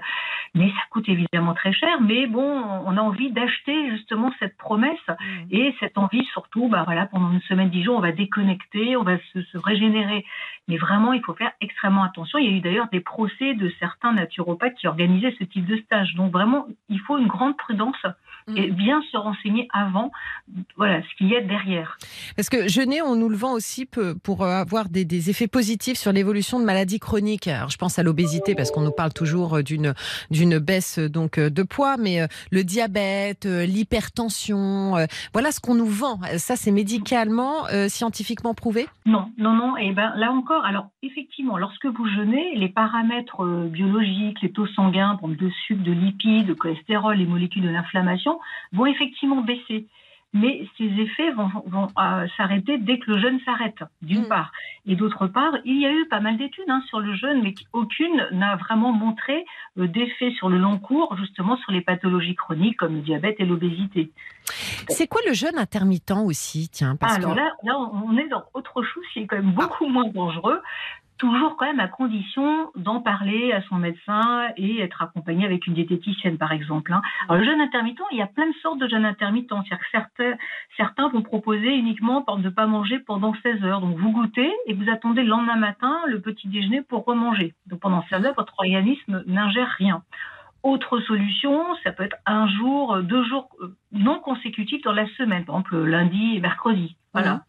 [0.55, 2.01] Mais ça coûte évidemment très cher.
[2.01, 5.23] Mais bon, on a envie d'acheter justement cette promesse mmh.
[5.51, 9.03] et cette envie, surtout, bah voilà, pendant une semaine, dix jours, on va déconnecter, on
[9.03, 10.25] va se, se régénérer.
[10.67, 12.39] Mais vraiment, il faut faire extrêmement attention.
[12.39, 15.77] Il y a eu d'ailleurs des procès de certains naturopathes qui organisaient ce type de
[15.77, 16.13] stage.
[16.15, 17.95] Donc vraiment, il faut une grande prudence
[18.55, 18.75] et mm.
[18.75, 20.11] bien se renseigner avant
[20.75, 21.97] voilà, ce qu'il y a derrière.
[22.35, 26.11] Parce que jeûner, on nous le vend aussi pour avoir des, des effets positifs sur
[26.11, 27.47] l'évolution de maladies chroniques.
[27.47, 29.93] Alors, je pense à l'obésité parce qu'on nous parle toujours d'une
[30.31, 35.75] d'une baisse donc de poids, mais euh, le diabète, euh, l'hypertension, euh, voilà ce qu'on
[35.75, 36.19] nous vend.
[36.37, 38.87] Ça, c'est médicalement, scientifiquement prouvé?
[39.05, 39.77] Non, non, non.
[39.77, 45.17] Et ben là encore, alors effectivement, lorsque vous jeûnez, les paramètres biologiques, les taux sanguins,
[45.23, 48.36] de sucre, de lipides, de cholestérol, les molécules de l'inflammation
[48.71, 49.87] vont effectivement baisser.
[50.33, 54.27] Mais ces effets vont, euh, s'arrêter dès que le jeûne s'arrête, d'une mm.
[54.27, 54.51] part.
[54.85, 57.53] Et d'autre part, il y a eu pas mal d'études hein, sur le jeûne, mais
[57.71, 59.45] aucune n'a vraiment montré
[59.77, 63.45] euh, d'effet sur le long cours, justement sur les pathologies chroniques comme le diabète et
[63.45, 64.11] l'obésité.
[64.89, 68.83] C'est quoi le jeûne intermittent aussi Tiens, parce Alors là, là, on est dans autre
[68.83, 70.61] chose qui est quand même beaucoup moins dangereux
[71.17, 75.73] toujours quand même à condition d'en parler à son médecin et être accompagné avec une
[75.73, 76.93] diététicienne, par exemple.
[76.93, 77.01] Hein.
[77.27, 79.63] Alors, le jeûne intermittent, il y a plein de sortes de jeûnes intermittents.
[79.63, 80.37] C'est-à-dire que certains,
[80.77, 83.81] certains vont proposer uniquement de ne pas manger pendant 16 heures.
[83.81, 87.53] Donc, vous goûtez et vous attendez le lendemain matin le petit déjeuner pour remanger.
[87.65, 90.03] Donc, pendant 16 heures, votre organisme n'ingère rien.
[90.63, 95.45] Autre solution, ça peut être un jour, deux jours euh, non consécutifs dans la semaine,
[95.45, 96.95] par exemple lundi et mercredi.
[97.13, 97.35] Voilà.
[97.35, 97.41] Mmh.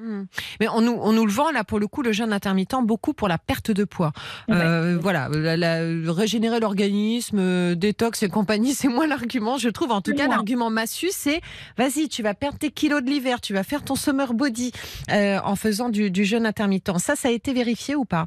[0.00, 0.24] Hmm.
[0.60, 3.12] Mais on nous, on nous le vend là pour le coup le jeûne intermittent beaucoup
[3.12, 4.12] pour la perte de poids.
[4.48, 9.58] Euh, voilà, régénérer l'organisme, euh, détox et compagnie, c'est moins l'argument.
[9.58, 11.42] Je trouve en tout cas l'argument massu, c'est
[11.76, 14.72] vas-y, tu vas perdre tes kilos de l'hiver, tu vas faire ton summer body
[15.10, 16.96] euh, en faisant du, du jeûne intermittent.
[16.98, 18.26] Ça, ça a été vérifié ou pas?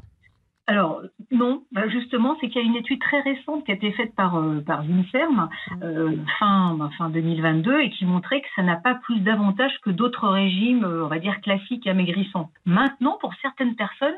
[0.66, 3.92] Alors non, bah, justement, c'est qu'il y a une étude très récente qui a été
[3.92, 8.76] faite par, euh, par euh, fin, bah, fin 2022 et qui montrait que ça n'a
[8.76, 12.50] pas plus d'avantages que d'autres régimes, euh, on va dire, classiques et amaigrissants.
[12.64, 14.14] Maintenant, pour certaines personnes,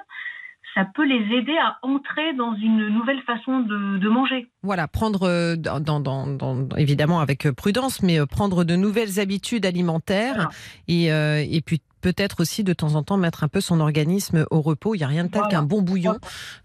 [0.75, 4.47] ça peut les aider à entrer dans une nouvelle façon de, manger.
[4.63, 10.51] Voilà, prendre, dans, dans, évidemment avec prudence, mais prendre de nouvelles habitudes alimentaires
[10.87, 14.61] et, et puis peut-être aussi de temps en temps mettre un peu son organisme au
[14.61, 14.95] repos.
[14.95, 16.17] Il n'y a rien de tel qu'un bon bouillon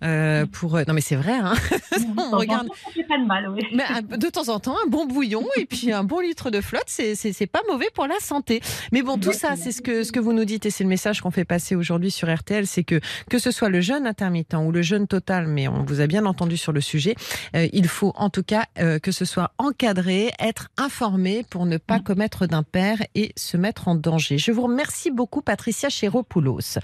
[0.03, 0.75] euh, pour.
[0.75, 1.33] Euh, non, mais c'est vrai.
[1.33, 1.55] Hein
[2.31, 2.67] On regarde.
[3.09, 3.63] Pas de mal, oui.
[3.73, 6.61] Mais euh, de temps en temps, un bon bouillon et puis un bon litre de
[6.61, 8.61] flotte, c'est pas mauvais pour la santé.
[8.91, 10.89] Mais bon, tout ça, c'est ce que ce que vous nous dites et c'est le
[10.91, 14.53] message qu'on fait passer aujourd'hui sur RTL, c'est que que ce soit le jeûne intermittent
[14.53, 17.15] ou le jeûne total, mais on vous a bien entendu sur le sujet,
[17.55, 18.65] il faut en tout cas
[19.01, 23.95] que ce soit encadré, être informé pour ne pas commettre d'impair et se mettre en
[23.95, 24.37] danger.
[24.37, 26.79] Je vous remercie beaucoup Patricia Chéropoulos,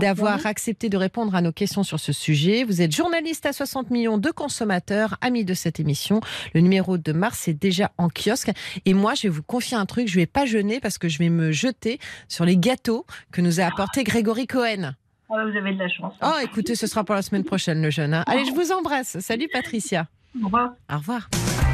[0.00, 2.64] d'avoir accepté de répondre à nos questions sur ce sujet.
[2.64, 6.20] Vous êtes journaliste à 60 millions de consommateurs, amis de cette émission.
[6.54, 8.50] Le numéro de mars est déjà en kiosque.
[8.84, 10.08] Et moi, je vais vous confier un truc.
[10.08, 13.60] Je vais pas jeûner parce que je vais me jeter sur les gâteaux que nous
[13.60, 14.94] a apporté Grégory Cohen.
[15.30, 16.14] Ah, vous avez de la chance.
[16.22, 18.14] Oh, écoutez, ce sera pour la semaine prochaine, le jeûne.
[18.14, 18.24] Hein.
[18.26, 19.18] Allez, je vous embrasse.
[19.20, 20.06] Salut, Patricia.
[20.42, 20.70] Au revoir.
[20.92, 21.28] Au revoir.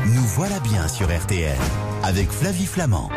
[0.07, 1.57] Nous voilà bien sur RTL
[2.03, 3.11] avec Flavie Flamand.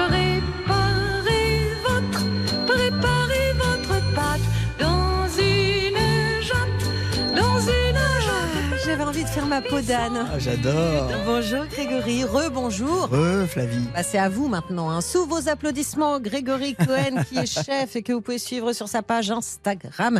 [9.23, 10.27] Envie de faire ma peau d'âne.
[10.33, 11.09] Ah, j'adore.
[11.25, 13.09] Bonjour Grégory, rebonjour.
[13.11, 13.87] Re Flavie.
[13.93, 14.89] Bah, c'est à vous maintenant.
[14.89, 15.01] Hein.
[15.01, 19.01] Sous vos applaudissements, Grégory Cohen qui est chef et que vous pouvez suivre sur sa
[19.01, 20.19] page Instagram.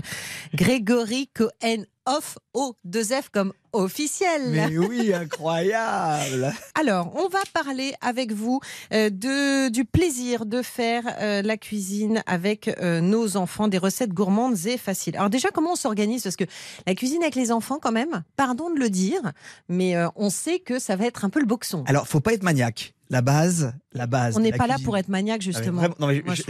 [0.54, 4.42] Grégory Cohen off o 2 F comme officiel.
[4.50, 6.54] Mais oui, incroyable.
[6.80, 8.60] Alors, on va parler avec vous
[8.94, 14.14] euh, de, du plaisir de faire euh, la cuisine avec euh, nos enfants, des recettes
[14.14, 15.16] gourmandes et faciles.
[15.16, 16.24] Alors déjà, comment on s'organise?
[16.24, 16.46] Parce que
[16.86, 19.22] la cuisine avec les enfants, quand même, pardon de le dire,
[19.70, 21.84] mais on sait que ça va être un peu le boxon.
[21.88, 24.36] Alors, faut pas être maniaque la base, la base.
[24.36, 25.84] On n'est pas là pour être maniaque ah, justement.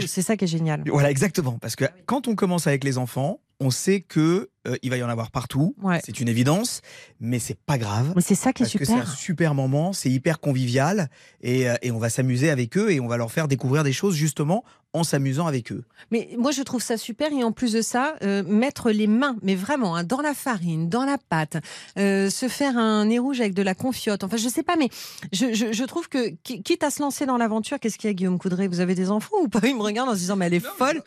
[0.06, 0.82] c'est ça qui est génial.
[0.86, 4.90] Voilà, exactement, parce que quand on commence avec les enfants, on sait que euh, il
[4.90, 5.74] va y en avoir partout.
[6.04, 6.80] C'est une évidence,
[7.20, 8.12] mais c'est pas grave.
[8.16, 8.86] Mais c'est ça qui est super.
[8.86, 11.08] c'est un super moment, c'est hyper convivial
[11.40, 13.92] et, euh, et on va s'amuser avec eux et on va leur faire découvrir des
[13.92, 14.64] choses justement
[14.94, 15.84] en s'amusant avec eux.
[16.10, 17.32] Mais moi, je trouve ça super.
[17.32, 20.88] Et en plus de ça, euh, mettre les mains, mais vraiment, hein, dans la farine,
[20.88, 21.56] dans la pâte,
[21.98, 24.22] euh, se faire un nez rouge avec de la confiote.
[24.22, 24.88] Enfin, je sais pas, mais
[25.32, 28.68] je, trouve que, quitte à se lancer dans l'aventure, qu'est-ce qu'il y a, Guillaume Coudray?
[28.68, 29.60] Vous avez des enfants ou pas?
[29.64, 31.02] Il me regarde en se disant, mais elle est folle.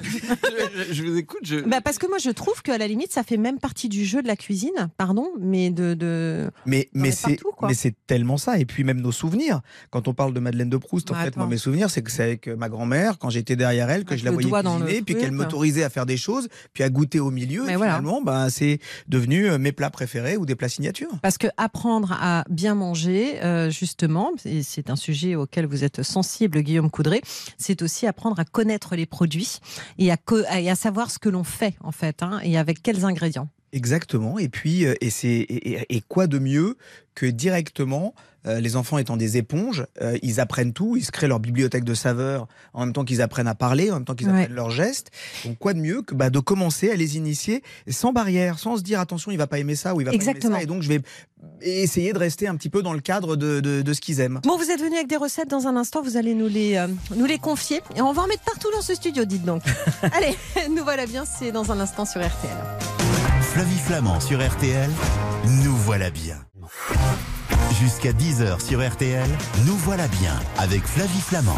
[0.92, 1.40] je, vous écoute.
[1.44, 1.62] Je...
[1.62, 4.22] Bah, parce que moi, je trouve qu'à la limite, ça fait même partie du jeu
[4.22, 5.94] de la cuisine, pardon, mais de.
[5.94, 8.60] de mais mais c'est mais c'est tellement ça.
[8.60, 9.62] Et puis même nos souvenirs.
[9.92, 12.12] Quand on parle de Madeleine de Proust, en bah, fait, moi, mes souvenirs, c'est que
[12.12, 15.32] c'est avec ma grand-mère, quand j'étais derrière elle, que je la voyais cuisiner, puis qu'elle
[15.32, 17.70] m'autorisait à faire des choses, puis à goûter au milieu.
[17.70, 21.12] et finalement, bah, c'est devenu euh, mes plats préférés ou des plats signatures.
[21.22, 26.04] Parce que apprendre à bien manger, euh, justement, et c'est un sujet auquel vous êtes
[26.04, 27.22] sensible, Guillaume Coudray,
[27.58, 29.60] c'est aussi apprendre à connaître les produits
[29.98, 30.18] et à,
[30.58, 33.50] et à savoir ce que l'on fait, en fait, hein, et avec quels ingrédients.
[33.78, 34.40] Exactement.
[34.40, 36.78] Et puis, euh, et, c'est, et, quoi de mieux
[37.14, 38.16] que directement,
[38.48, 41.84] euh, les enfants étant des éponges, euh, ils apprennent tout, ils se créent leur bibliothèque
[41.84, 44.72] de saveurs en même temps qu'ils apprennent à parler, en même temps qu'ils apprennent leurs
[44.72, 45.12] gestes.
[45.46, 48.82] Donc, quoi de mieux que bah, de commencer à les initier sans barrière, sans se
[48.82, 50.62] dire attention, il va pas aimer ça ou il va pas aimer ça.
[50.62, 51.02] Et donc, je vais
[51.62, 54.40] essayer de rester un petit peu dans le cadre de, de, ce qu'ils aiment.
[54.44, 56.84] Bon, vous êtes venu avec des recettes dans un instant, vous allez nous les,
[57.16, 57.82] nous les confier.
[57.96, 59.62] Et on va en mettre partout dans ce studio, dites donc.
[60.02, 60.36] allez,
[60.76, 62.97] nous voilà bien, c'est dans un instant sur RTL.
[63.58, 64.92] Flavie Flamand sur RTL,
[65.64, 66.36] nous voilà bien.
[67.80, 69.28] Jusqu'à 10h sur RTL,
[69.66, 71.58] nous voilà bien avec Flavie Flamand.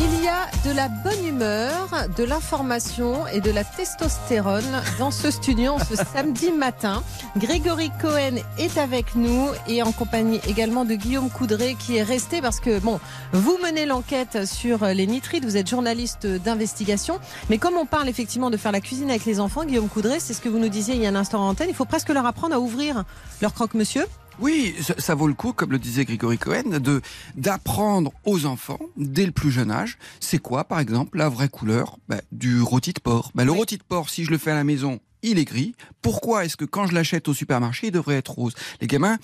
[0.00, 5.30] Il y a de la bonne humeur, de l'information et de la testostérone dans ce
[5.30, 7.02] studio ce samedi matin.
[7.36, 12.40] Grégory Cohen est avec nous et en compagnie également de Guillaume Coudray qui est resté
[12.40, 13.00] parce que, bon,
[13.32, 17.18] vous menez l'enquête sur les nitrites, vous êtes journaliste d'investigation,
[17.50, 20.34] mais comme on parle effectivement de faire la cuisine avec les enfants, Guillaume Coudray, c'est
[20.34, 22.08] ce que vous nous disiez il y a un instant en antenne, il faut presque
[22.08, 23.04] leur apprendre à ouvrir
[23.42, 24.06] leur croque-monsieur
[24.40, 27.00] oui, ça, vaut le coup, comme le disait Grégory Cohen, de
[27.34, 31.98] d'apprendre aux enfants dès le plus jeune âge, c'est quoi, par exemple, la vraie couleur
[32.08, 33.30] bah, du rôti de porc.
[33.34, 35.74] Bah, le rôti de porc, si je le fais à la maison, il est gris.
[36.02, 38.54] Pourquoi est-ce que quand je l'achète au supermarché, il devrait être rose?
[38.80, 39.18] Les gamins,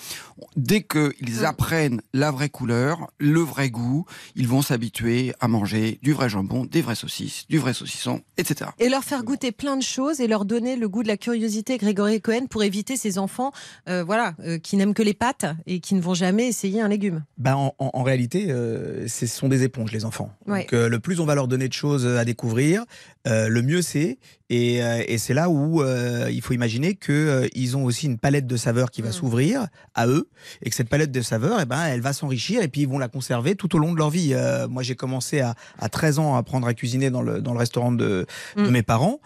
[0.57, 1.45] dès qu'ils mm.
[1.45, 4.05] apprennent la vraie couleur, le vrai goût,
[4.35, 8.71] ils vont s'habituer à manger du vrai jambon, des vraies saucisses, du vrai saucisson, etc.
[8.79, 11.79] Et leur faire goûter plein de choses et leur donner le goût de la curiosité,
[11.79, 13.53] Grégory Cohen, pour éviter ces enfants
[13.89, 16.89] euh, voilà, euh, qui n'aiment que les pâtes et qui ne vont jamais essayer un
[16.89, 17.25] légume.
[17.39, 20.31] Ben, en, réalité, euh, ce sont des éponges, les enfants.
[20.47, 22.85] Donc, le plus on va leur donner de choses à découvrir,
[23.27, 24.19] le mieux c'est.
[24.51, 28.19] Et, et c'est là où euh, il faut imaginer qu'ils euh, ils ont aussi une
[28.19, 29.13] palette de saveurs qui va mm.
[29.13, 30.29] s'ouvrir à eux
[30.63, 32.99] et que cette palette de saveurs, eh ben, elle va s'enrichir et puis ils vont
[32.99, 34.33] la conserver tout au long de leur vie.
[34.35, 37.53] Euh, moi, j'ai commencé à, à, 13 ans à apprendre à cuisiner dans le, dans
[37.53, 38.71] le restaurant de, de mm.
[38.71, 39.21] mes parents.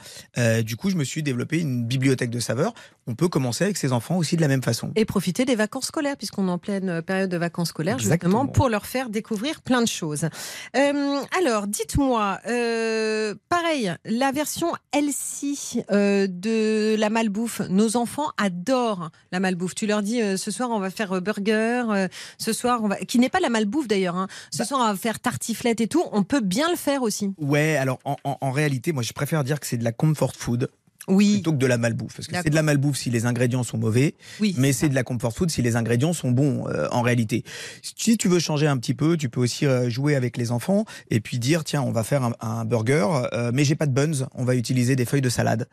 [0.65, 2.75] du coup, je me suis développé une bibliothèque de saveurs.
[3.07, 4.93] On peut commencer avec ses enfants aussi de la même façon.
[4.95, 8.69] Et profiter des vacances scolaires, puisqu'on est en pleine période de vacances scolaires, justement, pour
[8.69, 10.29] leur faire découvrir plein de choses.
[10.75, 12.41] alors, dites-moi,
[13.49, 16.48] pareil, la version LC de
[16.97, 17.61] la malbouffe.
[17.69, 19.75] Nos enfants adorent la malbouffe.
[19.75, 22.09] Tu leur dis euh, ce soir on va faire euh, burger, euh,
[22.39, 24.17] ce soir on va qui n'est pas la malbouffe d'ailleurs.
[24.17, 24.29] Hein.
[24.51, 26.05] Ce bah soir on va faire tartiflette et tout.
[26.13, 27.33] On peut bien le faire aussi.
[27.39, 30.71] Ouais, alors en, en réalité, moi je préfère dire que c'est de la comfort food
[31.09, 31.35] oui.
[31.35, 32.17] plutôt que de la malbouffe.
[32.17, 34.95] Parce que c'est de la malbouffe si les ingrédients sont mauvais, oui, mais c'est de
[34.95, 37.45] la comfort food si les ingrédients sont bons euh, en réalité.
[37.83, 40.85] Si tu veux changer un petit peu, tu peux aussi euh, jouer avec les enfants
[41.11, 43.93] et puis dire tiens on va faire un, un burger, euh, mais j'ai pas de
[43.93, 45.67] buns, on va utiliser des feuilles de salade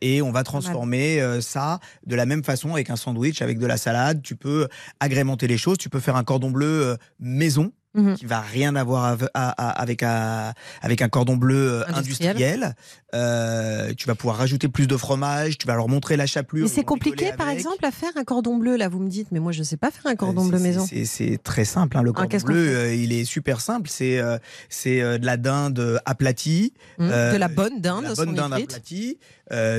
[0.00, 3.76] et on va transformer ça de la même façon avec un sandwich avec de la
[3.76, 4.22] salade.
[4.22, 4.68] Tu peux
[5.00, 8.14] agrémenter les choses, tu peux faire un cordon bleu maison Mhm.
[8.14, 9.16] qui va rien avoir
[9.56, 12.74] avec, un, avec un cordon bleu euh, industriel.
[13.14, 16.66] Euh, tu vas pouvoir rajouter plus de fromage, tu vas leur montrer la chapelure.
[16.66, 18.76] Mais c'est compliqué, par exemple, à faire un cordon bleu.
[18.76, 20.86] Là, vous me dites, mais moi, je ne sais pas faire un cordon bleu maison.
[21.04, 21.96] C'est très simple.
[21.96, 23.88] Hein, le ah, cordon bleu, euh, il est super simple.
[23.88, 24.20] C'est
[24.68, 26.72] c'est de la dinde aplatie.
[26.98, 27.08] Mmh.
[27.08, 28.04] de la bonne dinde.
[28.04, 29.18] La bonne dinde aplatie.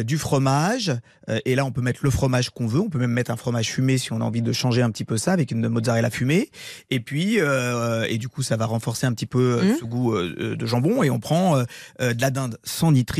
[0.03, 0.93] du fromage.
[1.45, 2.79] et là, on peut mettre le fromage qu'on veut.
[2.79, 5.05] On peut même mettre un fromage fumé si on a envie de changer un petit
[5.05, 6.49] peu ça avec une mozzarella fumée.
[6.89, 7.39] Et puis,
[8.09, 9.77] et du coup ça va renforcer un petit peu euh, mmh.
[9.79, 13.18] ce goût euh, euh, de jambon et on prend de la dinde sans nitrite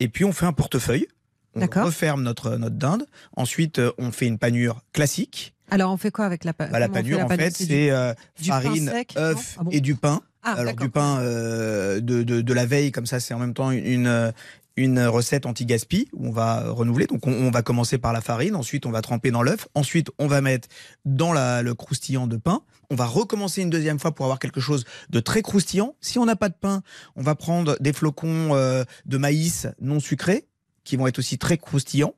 [0.00, 1.06] et puis on fait un portefeuille.
[1.54, 3.06] On referme notre, notre dinde.
[3.34, 5.54] Ensuite, on fait une panure classique.
[5.70, 7.90] Alors, on fait quoi avec la, bah, panure La panure, en fait, c'est
[8.36, 10.20] farine, œuf ah et du pain.
[10.42, 13.70] Ah, Alors, du pain de, de, de, la veille, comme ça, c'est en même temps
[13.70, 14.32] une,
[14.76, 17.06] une recette anti-gaspi où on va renouveler.
[17.06, 20.26] Donc on, va commencer par la farine, ensuite on va tremper dans l'œuf, ensuite on
[20.26, 20.68] va mettre
[21.04, 22.62] dans le croustillant de pain.
[22.90, 25.96] On va recommencer une deuxième fois pour avoir quelque chose de très croustillant.
[26.00, 26.82] Si on n'a pas de pain,
[27.16, 30.46] on va prendre des flocons euh, de maïs non sucrés
[30.84, 32.14] qui vont être aussi très croustillants.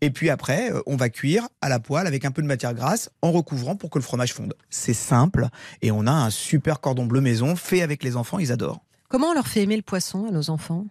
[0.00, 2.72] Et puis après, euh, on va cuire à la poêle avec un peu de matière
[2.72, 4.54] grasse en recouvrant pour que le fromage fonde.
[4.70, 5.48] C'est simple
[5.82, 8.80] et on a un super cordon bleu maison fait avec les enfants, ils adorent.
[9.08, 10.86] Comment on leur fait aimer le poisson à nos enfants?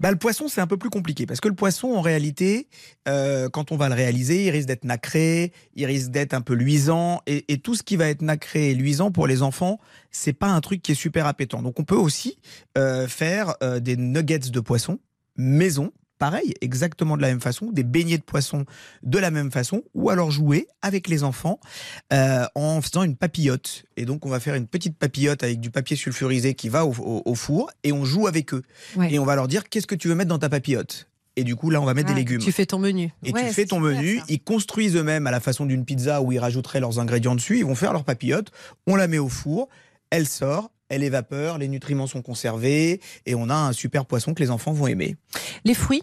[0.00, 2.68] Bah, le poisson, c'est un peu plus compliqué parce que le poisson, en réalité,
[3.08, 6.54] euh, quand on va le réaliser, il risque d'être nacré, il risque d'être un peu
[6.54, 9.78] luisant, et, tout ce qui va être nacré et luisant pour les enfants,
[10.10, 11.62] c'est pas un truc qui est super appétant.
[11.62, 12.38] Donc, on peut aussi
[12.76, 14.98] euh, faire euh, des nuggets de poisson
[15.36, 15.92] maison
[16.24, 18.64] pareil, exactement de la même façon, des beignets de poisson
[19.02, 21.60] de la même façon, ou alors jouer avec les enfants
[22.14, 23.84] euh, en faisant une papillote.
[23.98, 27.34] Et donc on va faire une petite papillote avec du papier sulfurisé qui va au,
[27.34, 28.62] four et on joue avec eux.
[29.10, 31.08] Et on va leur dire qu'est-ce que tu veux mettre dans ta papillote?
[31.36, 32.40] Et du coup, là, on va mettre des légumes.
[32.40, 33.10] Tu fais ton menu.
[33.24, 34.22] Et tu fais ton menu.
[34.28, 37.58] Ils construisent eux-mêmes à la façon d'une pizza où ils rajouteraient leurs ingrédients dessus.
[37.58, 38.50] Ils vont faire leur papillote.
[38.86, 39.68] On la met au four.
[40.10, 44.42] Elle sort elle évapore, les nutriments sont conservés et on a un super poisson que
[44.42, 45.16] les enfants vont aimer.
[45.64, 46.02] Les fruits?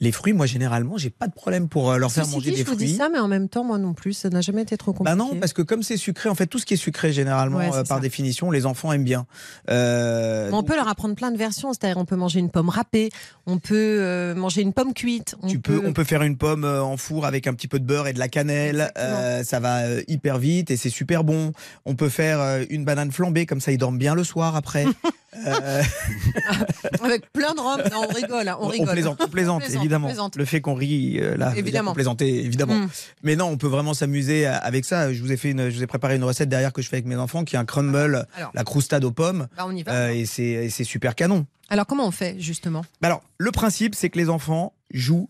[0.00, 2.64] les fruits, moi généralement, j'ai pas de problème pour euh, leur faire manger des je
[2.64, 2.78] fruits.
[2.78, 4.92] Je dis ça, mais en même temps, moi non plus, ça n'a jamais été trop
[4.92, 5.16] compliqué.
[5.16, 7.60] Bah non, parce que comme c'est sucré, en fait, tout ce qui est sucré généralement,
[7.60, 9.26] euh, par définition, les enfants aiment bien.
[9.70, 13.10] Euh, on peut leur apprendre plein de versions, c'est-à-dire on peut manger une pomme râpée,
[13.46, 15.36] on peut manger une pomme cuite.
[15.42, 15.82] On tu peux...
[15.84, 18.18] on peut faire une pomme en four avec un petit peu de beurre et de
[18.18, 18.92] la cannelle.
[19.44, 21.52] ça va hyper vite et c'est super bon.
[21.84, 24.86] On peut faire une banane flambée, comme ça ils dorment bien le soir après.
[27.02, 28.88] avec plein de robes, on rigole, hein, on rigole.
[28.88, 30.30] On plaisante, évidemment.
[30.36, 31.92] Le fait qu'on rit, euh, là, évidemment.
[31.94, 32.74] plaisanter, évidemment.
[32.74, 32.88] Mm.
[33.22, 35.12] Mais non, on peut vraiment s'amuser avec ça.
[35.12, 36.96] Je vous ai fait une, je vous ai préparé une recette derrière que je fais
[36.96, 39.48] avec mes enfants, qui est un crumble, la croustade aux pommes.
[39.56, 39.92] Bah, on y va.
[39.92, 41.46] Euh, et c'est super canon.
[41.68, 42.82] Alors comment on fait justement?
[43.00, 45.28] Bah, Alors le principe, c'est que les enfants jouent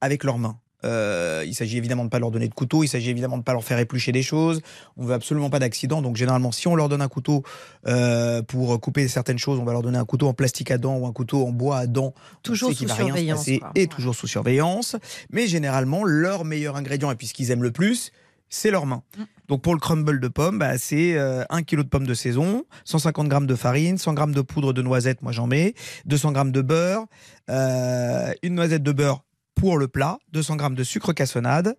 [0.00, 0.58] avec leurs mains.
[0.84, 3.42] Euh, il s'agit évidemment de ne pas leur donner de couteau, il s'agit évidemment de
[3.42, 4.60] ne pas leur faire éplucher des choses.
[4.96, 6.02] On veut absolument pas d'accident.
[6.02, 7.42] Donc généralement, si on leur donne un couteau
[7.86, 10.96] euh, pour couper certaines choses, on va leur donner un couteau en plastique à dents
[10.96, 12.14] ou un couteau en bois à dents.
[12.42, 13.48] Toujours sous surveillance.
[13.74, 14.96] Et toujours sous surveillance.
[15.30, 18.12] Mais généralement, leur meilleur ingrédient, et puis ce qu'ils aiment le plus,
[18.48, 19.02] c'est leurs mains.
[19.16, 19.22] Mm.
[19.48, 22.64] Donc pour le crumble de pommes, bah, c'est 1 euh, kg de pommes de saison,
[22.84, 25.74] 150 g de farine, 100 g de poudre de noisette, moi j'en mets,
[26.06, 27.06] 200 g de beurre,
[27.48, 29.24] une noisette de beurre
[29.60, 31.76] pour le plat, 200 g de sucre cassonade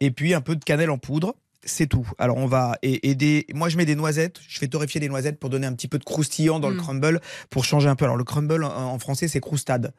[0.00, 1.36] et puis un peu de cannelle en poudre.
[1.62, 2.10] C'est tout.
[2.18, 3.46] Alors on va aider.
[3.54, 4.40] Moi je mets des noisettes.
[4.48, 6.80] Je fais torréfier des noisettes pour donner un petit peu de croustillant dans le mm.
[6.80, 8.04] crumble pour changer un peu.
[8.04, 9.92] Alors le crumble en français c'est croustade.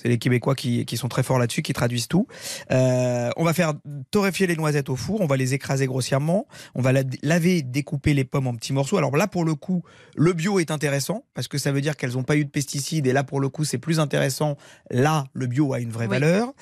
[0.00, 2.26] C'est les Québécois qui, sont très forts là-dessus, qui traduisent tout.
[2.70, 3.74] Euh, on va faire
[4.10, 8.24] torréfier les noisettes au four, on va les écraser grossièrement, on va laver, découper les
[8.24, 8.96] pommes en petits morceaux.
[8.96, 9.82] Alors là, pour le coup,
[10.16, 13.06] le bio est intéressant parce que ça veut dire qu'elles n'ont pas eu de pesticides
[13.06, 14.56] et là, pour le coup, c'est plus intéressant.
[14.90, 16.52] Là, le bio a une vraie valeur.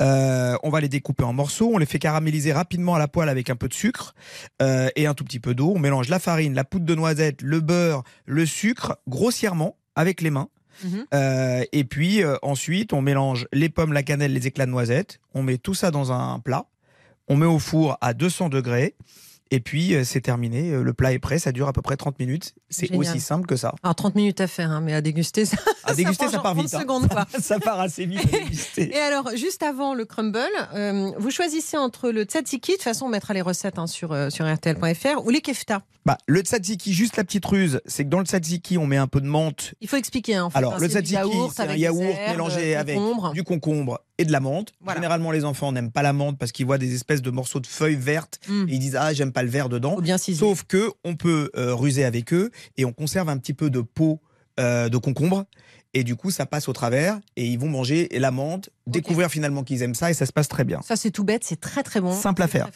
[0.00, 3.28] Euh, on va les découper en morceaux, on les fait caraméliser rapidement à la poêle
[3.28, 4.14] avec un peu de sucre
[4.62, 5.74] euh, et un tout petit peu d'eau.
[5.76, 10.30] On mélange la farine, la poudre de noisette, le beurre, le sucre grossièrement avec les
[10.30, 10.48] mains.
[10.84, 11.06] Mhm.
[11.14, 15.20] Euh, et puis euh, ensuite, on mélange les pommes, la cannelle, les éclats de noisettes.
[15.34, 16.66] On met tout ça dans un plat.
[17.28, 18.94] On met au four à 200 degrés.
[19.50, 20.70] Et puis, euh, c'est terminé.
[20.70, 21.38] Le plat est prêt.
[21.38, 22.54] Ça dure à peu près 30 minutes.
[22.68, 23.74] C'est aussi simple que ça.
[23.82, 26.74] Alors, 30 minutes à faire, hein, mais à déguster, ça, à déguster, ça, part vite.
[26.74, 26.80] Hein.
[26.80, 27.08] Secondes,
[27.40, 28.94] ça part assez vite à déguster.
[28.94, 30.38] Et alors, juste avant le crumble,
[31.18, 34.52] vous choisissez entre le tzatziki, de toute façon, on mettra les recettes hein, sur, sur
[34.52, 35.82] RTL.fr, ou les kefta.
[36.06, 39.08] Bah, le tzatziki, juste la petite ruse, c'est que dans le tzatziki, on met un
[39.08, 39.74] peu de menthe.
[39.80, 40.38] Il faut expliquer.
[40.38, 41.20] En fait, Alors, le tzatziki,
[41.52, 42.98] c'est un yaourt mélangé avec
[43.32, 44.72] du concombre et de la menthe.
[44.94, 47.66] Généralement, les enfants n'aiment pas la menthe parce qu'ils voient des espèces de morceaux de
[47.66, 48.68] feuilles vertes hmm.
[48.68, 50.00] et ils disent ah j'aime pas le vert dedans.
[50.00, 53.68] Bien Sauf que on peut euh, ruser avec eux et on conserve un petit peu
[53.68, 54.22] de peau
[54.58, 55.44] euh, de concombre
[55.92, 59.62] et du coup ça passe au travers et ils vont manger la menthe, découvrir finalement
[59.62, 60.80] qu'ils aiment ça et ça se passe très bien.
[60.80, 62.18] Ça c'est tout bête, c'est très très bon.
[62.18, 62.70] Simple à faire.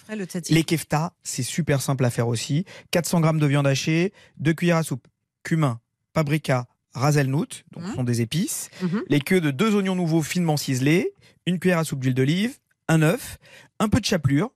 [0.51, 2.67] Les kefta, c'est super simple à faire aussi.
[2.91, 5.09] 400 grammes de viande hachée, 2 cuillères à soupe
[5.43, 5.81] cumin,
[6.13, 7.95] paprika, raselnout, donc ce mmh.
[7.95, 8.99] sont des épices, mmh.
[9.09, 11.15] les queues de deux oignons nouveaux finement ciselés,
[11.47, 12.59] une cuillère à soupe d'huile d'olive,
[12.91, 13.39] un œuf,
[13.79, 14.53] un peu de chapelure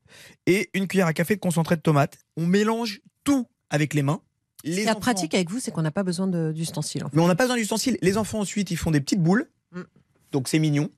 [0.47, 2.19] et une cuillère à café de concentré de tomate.
[2.37, 4.21] On mélange tout avec les mains
[4.65, 7.05] les La pratique avec vous, c'est qu'on n'a pas besoin d'ustensiles.
[7.13, 7.99] Mais on n'a pas besoin d'ustensiles.
[8.01, 9.51] Les enfants, ensuite, ils font des petites boules.
[9.73, 9.83] Mm.
[10.33, 10.91] Donc, c'est mignon.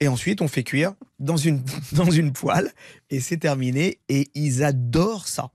[0.00, 1.62] Et ensuite, on fait cuire dans une,
[1.92, 2.70] dans une poêle.
[3.08, 3.98] Et c'est terminé.
[4.10, 5.50] Et ils adorent ça.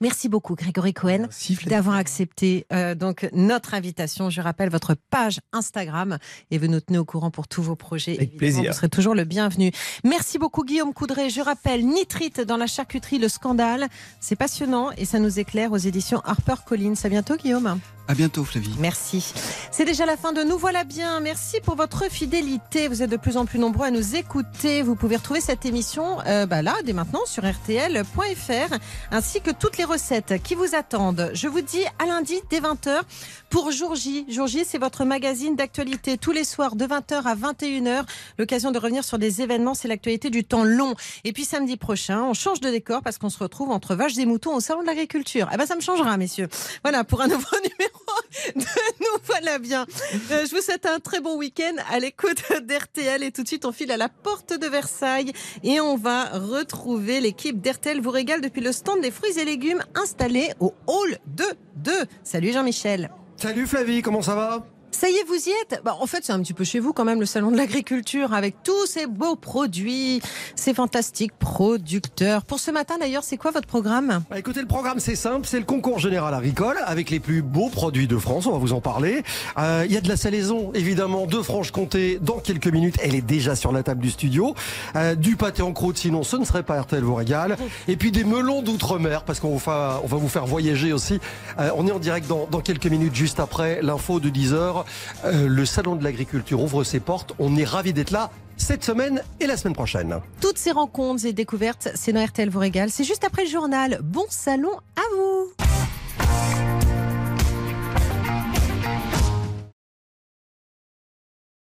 [0.00, 1.28] Merci beaucoup Grégory Cohen
[1.66, 4.30] d'avoir accepté euh, donc notre invitation.
[4.30, 6.18] Je rappelle votre page Instagram
[6.50, 8.16] et vous nous tenez au courant pour tous vos projets.
[8.16, 8.72] Avec plaisir.
[8.72, 9.72] Vous serez toujours le bienvenu.
[10.04, 11.30] Merci beaucoup Guillaume Coudray.
[11.30, 13.88] Je rappelle nitrite dans la charcuterie, le scandale.
[14.20, 16.94] C'est passionnant et ça nous éclaire aux éditions Harper Collins.
[17.04, 17.78] À bientôt Guillaume.
[18.06, 18.74] À bientôt Flavie.
[18.78, 19.32] Merci.
[19.70, 21.20] C'est déjà la fin de Nous voilà bien.
[21.20, 22.86] Merci pour votre fidélité.
[22.88, 24.82] Vous êtes de plus en plus nombreux à nous écouter.
[24.82, 28.74] Vous pouvez retrouver cette émission euh, bah là dès maintenant sur rtl.fr
[29.10, 31.30] ainsi que toutes les recettes qui vous attendent.
[31.32, 33.00] Je vous dis à lundi dès 20h
[33.48, 34.26] pour Jour J.
[34.28, 38.04] Jour J, c'est votre magazine d'actualité tous les soirs de 20h à 21h.
[38.38, 40.94] L'occasion de revenir sur des événements, c'est l'actualité du temps long.
[41.24, 44.26] Et puis samedi prochain, on change de décor parce qu'on se retrouve entre vaches et
[44.26, 45.48] moutons au salon de l'agriculture.
[45.54, 46.48] Eh ben ça me changera, messieurs.
[46.82, 47.93] Voilà pour un nouveau numéro
[48.56, 49.86] nous voilà bien.
[50.30, 53.64] Euh, je vous souhaite un très bon week-end à l'écoute d'RTL et tout de suite
[53.64, 55.32] on file à la porte de Versailles
[55.62, 59.82] et on va retrouver l'équipe d'RTL vous régale depuis le stand des fruits et légumes
[59.94, 61.44] installé au hall 2
[61.76, 61.92] 2.
[62.22, 63.10] Salut Jean-Michel.
[63.36, 64.66] Salut Flavie, comment ça va?
[64.94, 65.82] Ça y est, vous y êtes?
[65.84, 68.32] Bah, En fait, c'est un petit peu chez vous quand même, le salon de l'agriculture,
[68.32, 70.20] avec tous ces beaux produits,
[70.54, 72.44] ces fantastiques producteurs.
[72.44, 74.22] Pour ce matin, d'ailleurs, c'est quoi votre programme?
[74.30, 77.68] Bah, Écoutez, le programme, c'est simple, c'est le concours général agricole, avec les plus beaux
[77.68, 79.22] produits de France, on va vous en parler.
[79.58, 83.22] Euh, il y a de la salaison, évidemment, de Franche-Comté, dans quelques minutes, elle est
[83.22, 84.54] déjà sur la table du studio.
[84.96, 87.56] Euh, du pâté en croûte, sinon ce ne serait pas RTL vous régale.
[87.88, 91.18] Et puis des melons d'outre-mer, parce qu'on va, on va vous faire voyager aussi.
[91.58, 94.83] Euh, on est en direct dans, dans quelques minutes, juste après l'info de 10h.
[95.24, 97.34] Euh, le Salon de l'Agriculture ouvre ses portes.
[97.38, 100.20] On est ravis d'être là cette semaine et la semaine prochaine.
[100.40, 102.90] Toutes ces rencontres et découvertes, c'est dans RTL vous régale.
[102.90, 103.98] C'est juste après le journal.
[104.02, 106.73] Bon salon à vous